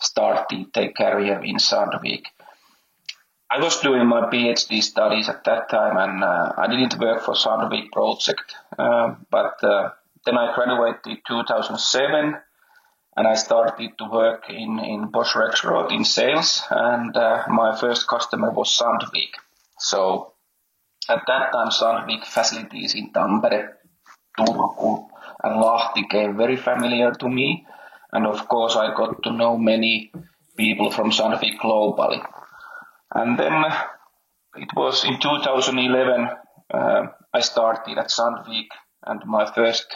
started 0.00 0.66
their 0.74 0.92
career 0.92 1.40
in 1.42 1.56
Sandvik. 1.56 2.24
I 3.48 3.60
was 3.60 3.80
doing 3.80 4.06
my 4.06 4.22
PhD 4.22 4.82
studies 4.82 5.28
at 5.28 5.44
that 5.44 5.68
time, 5.70 5.96
and 5.96 6.24
uh, 6.24 6.52
I 6.56 6.66
didn't 6.66 6.98
work 6.98 7.22
for 7.22 7.34
Sandvik 7.34 7.92
project. 7.92 8.56
Uh, 8.76 9.14
but 9.30 9.62
uh, 9.62 9.90
then 10.24 10.36
I 10.36 10.52
graduated 10.52 11.06
in 11.06 11.18
2007, 11.28 12.36
and 13.16 13.26
I 13.26 13.34
started 13.34 13.92
to 13.98 14.04
work 14.10 14.50
in 14.50 14.80
in 14.80 15.10
Bosch 15.12 15.34
Rexroth 15.34 15.92
in 15.92 16.04
sales, 16.04 16.62
and 16.70 17.16
uh, 17.16 17.44
my 17.48 17.76
first 17.78 18.08
customer 18.08 18.50
was 18.50 18.76
Sandvik. 18.76 19.38
So 19.78 20.32
at 21.08 21.22
that 21.28 21.52
time, 21.52 21.70
Sandvik 21.70 22.24
facilities 22.24 22.96
in 22.96 23.12
Tampere, 23.12 23.74
Turku, 24.36 25.06
and 25.44 25.62
Lahti 25.62 26.08
came 26.10 26.36
very 26.36 26.56
familiar 26.56 27.12
to 27.12 27.28
me, 27.28 27.64
and 28.12 28.26
of 28.26 28.48
course 28.48 28.74
I 28.74 28.92
got 28.92 29.22
to 29.22 29.30
know 29.30 29.56
many 29.56 30.10
people 30.56 30.90
from 30.90 31.12
Sandvik 31.12 31.58
globally. 31.58 32.20
And 33.16 33.38
then 33.38 33.64
it 34.56 34.68
was 34.76 35.04
in 35.04 35.18
2011 35.18 36.28
uh, 36.72 37.06
I 37.32 37.40
started 37.40 37.96
at 37.96 38.10
Sandvik, 38.10 38.68
and 39.04 39.22
my 39.24 39.50
first 39.50 39.86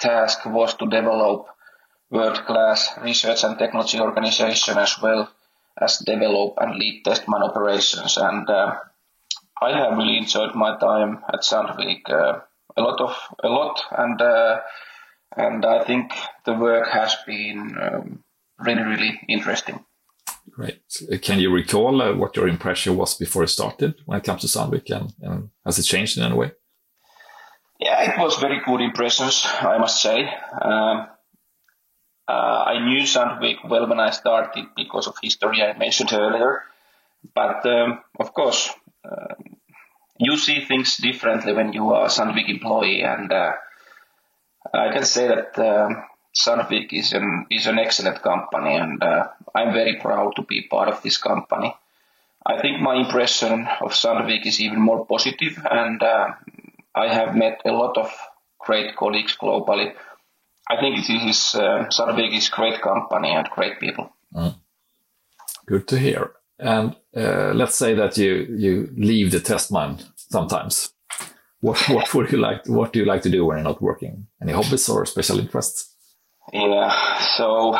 task 0.00 0.44
was 0.44 0.74
to 0.74 0.86
develop 0.86 1.46
world-class 2.10 2.98
research 3.02 3.44
and 3.44 3.58
technology 3.58 4.00
organization 4.00 4.76
as 4.78 5.00
well 5.00 5.30
as 5.80 5.98
develop 5.98 6.54
and 6.58 6.74
lead 6.74 7.04
test 7.04 7.28
mine 7.28 7.42
operations. 7.42 8.16
And 8.16 8.50
uh, 8.50 8.74
I 9.62 9.70
have 9.78 9.96
really 9.96 10.18
enjoyed 10.18 10.56
my 10.56 10.76
time 10.78 11.22
at 11.32 11.42
Sandvik 11.42 12.10
uh, 12.10 12.40
a 12.76 12.82
lot 12.82 13.00
of 13.00 13.16
a 13.42 13.48
lot, 13.48 13.80
and 13.96 14.20
uh, 14.20 14.60
and 15.36 15.64
I 15.64 15.84
think 15.84 16.12
the 16.44 16.54
work 16.54 16.88
has 16.88 17.14
been 17.26 17.76
um, 17.80 18.24
really 18.58 18.82
really 18.82 19.20
interesting. 19.28 19.84
Great. 20.50 20.80
Can 21.22 21.38
you 21.38 21.52
recall 21.52 22.02
uh, 22.02 22.14
what 22.14 22.36
your 22.36 22.48
impression 22.48 22.96
was 22.96 23.14
before 23.16 23.42
you 23.42 23.48
started 23.48 23.94
when 24.06 24.18
it 24.18 24.24
comes 24.24 24.40
to 24.42 24.48
Sandvik 24.48 24.90
and, 24.90 25.12
and 25.22 25.50
has 25.64 25.78
it 25.78 25.84
changed 25.84 26.18
in 26.18 26.24
any 26.24 26.34
way? 26.34 26.50
Yeah, 27.78 28.12
it 28.12 28.18
was 28.20 28.38
very 28.38 28.60
good 28.64 28.80
impressions, 28.80 29.46
I 29.46 29.78
must 29.78 30.02
say. 30.02 30.24
Um, 30.60 31.06
uh, 32.28 32.64
I 32.66 32.84
knew 32.84 33.02
Sandvik 33.02 33.68
well 33.68 33.88
when 33.88 34.00
I 34.00 34.10
started 34.10 34.66
because 34.76 35.06
of 35.06 35.14
history 35.22 35.62
I 35.62 35.78
mentioned 35.78 36.12
earlier. 36.12 36.64
But 37.34 37.64
um, 37.66 38.00
of 38.18 38.34
course, 38.34 38.70
uh, 39.04 39.34
you 40.18 40.36
see 40.36 40.64
things 40.64 40.96
differently 40.96 41.52
when 41.52 41.72
you 41.72 41.90
are 41.90 42.06
a 42.06 42.08
Sandvik 42.08 42.48
employee, 42.48 43.02
and 43.02 43.32
uh, 43.32 43.52
I 44.74 44.92
can 44.92 45.04
say 45.04 45.28
that 45.28 45.58
um, 46.46 46.66
is 46.92 47.12
an 47.12 47.46
is 47.50 47.66
an 47.66 47.78
excellent 47.78 48.22
company, 48.22 48.76
and 48.76 49.02
uh, 49.02 49.28
I'm 49.54 49.72
very 49.72 49.96
proud 49.96 50.36
to 50.36 50.42
be 50.42 50.62
part 50.62 50.88
of 50.88 51.02
this 51.02 51.18
company. 51.18 51.74
I 52.46 52.60
think 52.60 52.80
my 52.80 52.94
impression 52.94 53.66
of 53.80 53.92
Sandvik 53.92 54.46
is 54.46 54.60
even 54.60 54.80
more 54.80 55.04
positive, 55.06 55.58
and 55.70 56.02
uh, 56.02 56.28
I 56.94 57.12
have 57.12 57.34
met 57.34 57.60
a 57.64 57.72
lot 57.72 57.98
of 57.98 58.10
great 58.58 58.96
colleagues 58.96 59.36
globally. 59.36 59.92
I 60.70 60.76
think 60.80 60.98
it 60.98 61.28
is 61.28 61.54
uh, 61.54 61.86
Sandvik 61.90 62.36
is 62.36 62.48
great 62.48 62.80
company 62.80 63.30
and 63.32 63.48
great 63.50 63.80
people. 63.80 64.12
Mm. 64.34 64.54
Good 65.66 65.88
to 65.88 65.98
hear. 65.98 66.32
And 66.58 66.96
uh, 67.16 67.52
let's 67.54 67.76
say 67.76 67.94
that 67.94 68.16
you 68.16 68.46
you 68.56 68.90
leave 68.96 69.30
the 69.30 69.40
test 69.40 69.70
mine 69.70 69.98
sometimes. 70.16 70.92
What 71.60 71.78
what 71.88 72.14
would 72.14 72.32
you 72.32 72.38
like? 72.38 72.66
What 72.66 72.92
do 72.92 72.98
you 72.98 73.04
like 73.04 73.22
to 73.22 73.30
do 73.30 73.46
when 73.46 73.58
you're 73.58 73.64
not 73.64 73.82
working? 73.82 74.26
Any 74.40 74.52
hobbies 74.52 74.88
or 74.88 75.06
special 75.06 75.38
interests? 75.38 75.94
Yeah, 76.52 77.18
so 77.36 77.76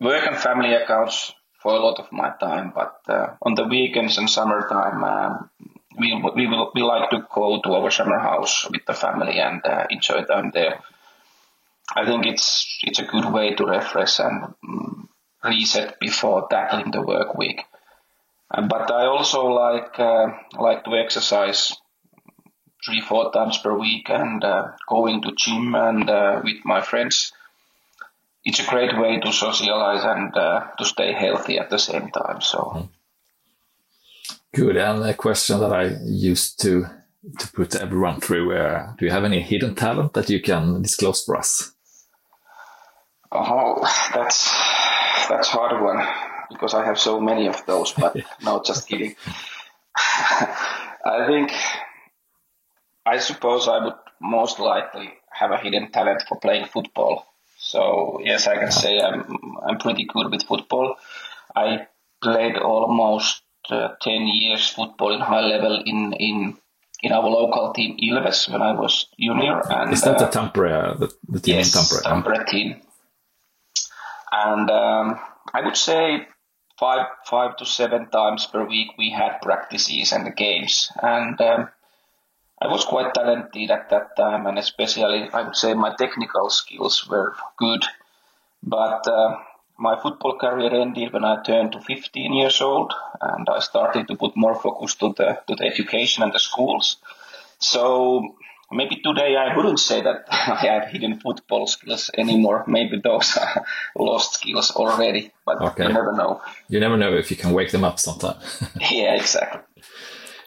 work 0.00 0.26
and 0.26 0.36
family 0.36 0.74
accounts 0.74 1.32
for 1.62 1.72
a 1.74 1.78
lot 1.80 1.98
of 1.98 2.10
my 2.12 2.30
time, 2.40 2.72
but 2.74 3.00
uh, 3.08 3.34
on 3.42 3.54
the 3.54 3.64
weekends 3.64 4.16
and 4.18 4.30
summertime, 4.30 5.04
um, 5.04 5.50
we 5.98 6.14
we 6.34 6.46
will 6.46 6.70
we 6.74 6.82
like 6.82 7.10
to 7.10 7.26
go 7.34 7.60
to 7.60 7.72
our 7.74 7.90
summer 7.90 8.18
house 8.18 8.66
with 8.70 8.86
the 8.86 8.94
family 8.94 9.38
and 9.40 9.60
uh, 9.66 9.84
enjoy 9.90 10.22
time 10.24 10.50
there. 10.54 10.80
I 11.94 12.06
think 12.06 12.26
it's 12.26 12.78
it's 12.82 13.00
a 13.00 13.04
good 13.04 13.32
way 13.32 13.54
to 13.54 13.64
refresh 13.66 14.20
and 14.20 14.54
um, 14.66 15.08
reset 15.44 15.98
before 16.00 16.48
tackling 16.48 16.90
the 16.90 17.02
work 17.02 17.36
week. 17.36 17.64
Uh, 18.50 18.62
but 18.62 18.90
I 18.90 19.06
also 19.06 19.46
like 19.46 19.98
uh, 19.98 20.28
like 20.58 20.84
to 20.84 20.96
exercise 20.96 21.76
three 22.84 23.00
four 23.00 23.32
times 23.32 23.58
per 23.58 23.76
week 23.76 24.08
and 24.10 24.44
uh, 24.44 24.68
going 24.88 25.22
to 25.22 25.32
gym 25.36 25.74
and 25.74 26.08
uh, 26.08 26.40
with 26.44 26.64
my 26.64 26.80
friends. 26.80 27.32
It's 28.44 28.60
a 28.60 28.70
great 28.70 28.96
way 28.96 29.20
to 29.20 29.32
socialize 29.32 30.04
and 30.04 30.34
uh, 30.36 30.68
to 30.78 30.84
stay 30.84 31.12
healthy 31.12 31.58
at 31.58 31.70
the 31.70 31.78
same 31.78 32.10
time. 32.10 32.40
So. 32.40 32.58
Mm-hmm. 32.58 32.86
Good. 34.54 34.76
And 34.76 35.04
a 35.04 35.14
question 35.14 35.60
that 35.60 35.72
I 35.72 35.96
used 36.04 36.60
to 36.62 36.86
to 37.38 37.52
put 37.52 37.74
everyone 37.74 38.20
through: 38.20 38.56
uh, 38.56 38.92
Do 38.96 39.04
you 39.04 39.10
have 39.10 39.24
any 39.24 39.40
hidden 39.40 39.74
talent 39.74 40.14
that 40.14 40.30
you 40.30 40.40
can 40.40 40.82
disclose 40.82 41.24
for 41.24 41.36
us? 41.36 41.72
Oh, 43.30 43.82
that's 44.14 44.50
that's 45.28 45.48
hard 45.48 45.82
one 45.82 46.06
because 46.50 46.72
I 46.72 46.84
have 46.84 46.98
so 46.98 47.20
many 47.20 47.46
of 47.46 47.64
those. 47.66 47.92
But 47.92 48.16
no, 48.42 48.62
just 48.64 48.88
kidding. 48.88 49.16
I 49.96 51.26
think 51.26 51.52
I 53.14 53.18
suppose 53.18 53.68
I 53.68 53.78
would 53.84 53.98
most 54.20 54.58
likely 54.58 55.08
have 55.30 55.50
a 55.50 55.56
hidden 55.56 55.90
talent 55.90 56.22
for 56.28 56.38
playing 56.38 56.66
football. 56.66 57.24
So 57.56 58.20
yes, 58.22 58.46
I 58.46 58.56
can 58.56 58.72
say 58.72 59.00
I'm 59.00 59.24
I'm 59.66 59.78
pretty 59.78 60.06
good 60.12 60.30
with 60.30 60.42
football. 60.44 60.96
I 61.56 61.86
played 62.22 62.56
almost 62.56 63.42
uh, 63.70 63.88
ten 64.00 64.26
years 64.26 64.68
football 64.68 65.14
in 65.14 65.20
high 65.20 65.46
level 65.54 65.82
in 65.84 66.12
in 66.12 66.56
in 67.02 67.12
our 67.12 67.28
local 67.28 67.72
team 67.72 67.96
Ilves 67.96 68.50
when 68.52 68.62
I 68.62 68.72
was 68.72 69.06
junior. 69.18 69.60
And 69.70 69.92
is 69.92 70.02
that 70.02 70.16
uh, 70.16 70.26
the 70.26 70.30
Tampere 70.38 70.98
the, 70.98 71.08
the 71.28 71.40
team 71.40 71.56
yes, 71.56 71.72
Tampere? 71.72 72.02
Tampere 72.02 72.46
team. 72.46 72.76
And 74.30 74.70
um, 74.70 75.18
I 75.54 75.62
would 75.64 75.76
say 75.76 76.28
five 76.78 77.06
five 77.26 77.56
to 77.56 77.64
seven 77.64 78.10
times 78.10 78.46
per 78.46 78.64
week 78.66 78.90
we 78.98 79.10
had 79.10 79.40
practices 79.40 80.12
and 80.12 80.36
games, 80.36 80.92
and 81.02 81.40
um, 81.40 81.68
I 82.60 82.66
was 82.66 82.84
quite 82.84 83.14
talented 83.14 83.70
at 83.70 83.90
that 83.90 84.16
time, 84.16 84.46
and 84.46 84.58
especially 84.58 85.28
I 85.32 85.42
would 85.42 85.56
say 85.56 85.74
my 85.74 85.94
technical 85.96 86.50
skills 86.50 87.06
were 87.08 87.34
good, 87.56 87.84
but. 88.62 89.06
Uh, 89.06 89.38
my 89.78 89.98
football 90.00 90.36
career 90.36 90.74
ended 90.74 91.12
when 91.12 91.24
I 91.24 91.40
turned 91.42 91.72
to 91.72 91.80
15 91.80 92.32
years 92.32 92.60
old, 92.60 92.92
and 93.20 93.48
I 93.48 93.60
started 93.60 94.08
to 94.08 94.16
put 94.16 94.36
more 94.36 94.56
focus 94.56 94.96
to 94.96 95.14
the 95.16 95.40
to 95.46 95.54
the 95.54 95.64
education 95.64 96.24
and 96.24 96.32
the 96.32 96.40
schools. 96.40 96.96
So 97.60 98.34
maybe 98.70 98.96
today 98.96 99.36
I 99.36 99.56
wouldn't 99.56 99.80
say 99.80 100.02
that 100.02 100.24
I 100.30 100.56
have 100.66 100.88
hidden 100.88 101.20
football 101.20 101.66
skills 101.66 102.10
anymore. 102.16 102.64
Maybe 102.66 103.00
those 103.00 103.36
are 103.40 103.64
lost 103.96 104.34
skills 104.34 104.72
already, 104.72 105.32
but 105.46 105.62
okay. 105.62 105.86
you 105.86 105.92
never 105.92 106.12
know. 106.12 106.42
You 106.68 106.80
never 106.80 106.96
know 106.96 107.14
if 107.14 107.30
you 107.30 107.36
can 107.36 107.52
wake 107.52 107.70
them 107.70 107.84
up 107.84 107.98
sometime. 108.00 108.38
yeah, 108.90 109.14
exactly. 109.14 109.60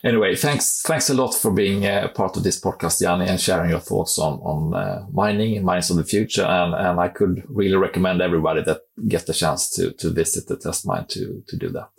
Anyway, 0.03 0.35
thanks 0.35 0.81
thanks 0.81 1.09
a 1.09 1.13
lot 1.13 1.31
for 1.33 1.51
being 1.51 1.85
a 1.85 2.09
part 2.13 2.35
of 2.35 2.43
this 2.43 2.59
podcast, 2.59 3.01
Janne, 3.01 3.27
and 3.27 3.39
sharing 3.39 3.69
your 3.69 3.79
thoughts 3.79 4.17
on 4.17 4.39
on 4.39 4.73
uh, 4.73 5.05
mining 5.11 5.55
and 5.55 5.65
mines 5.65 5.91
of 5.91 5.97
the 5.97 6.03
future. 6.03 6.43
And 6.43 6.73
and 6.73 6.99
I 6.99 7.09
could 7.09 7.43
really 7.47 7.75
recommend 7.75 8.21
everybody 8.21 8.63
that 8.63 8.81
get 9.07 9.27
the 9.27 9.33
chance 9.33 9.69
to 9.71 9.91
to 9.91 10.09
visit 10.09 10.47
the 10.47 10.57
test 10.57 10.87
mine 10.87 11.05
to 11.09 11.43
to 11.47 11.57
do 11.57 11.69
that. 11.69 11.91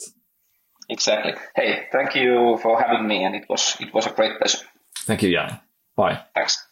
Exactly. 0.89 1.35
Hey, 1.55 1.87
thank 1.93 2.17
you 2.17 2.59
for 2.61 2.81
having 2.81 3.07
me, 3.07 3.25
and 3.25 3.37
it 3.37 3.45
was 3.49 3.77
it 3.81 3.95
was 3.95 4.07
a 4.07 4.11
great 4.11 4.37
pleasure. 4.39 4.67
Thank 5.07 5.23
you, 5.23 5.31
Janne. 5.37 5.61
Bye. 5.97 6.23
Thanks. 6.35 6.72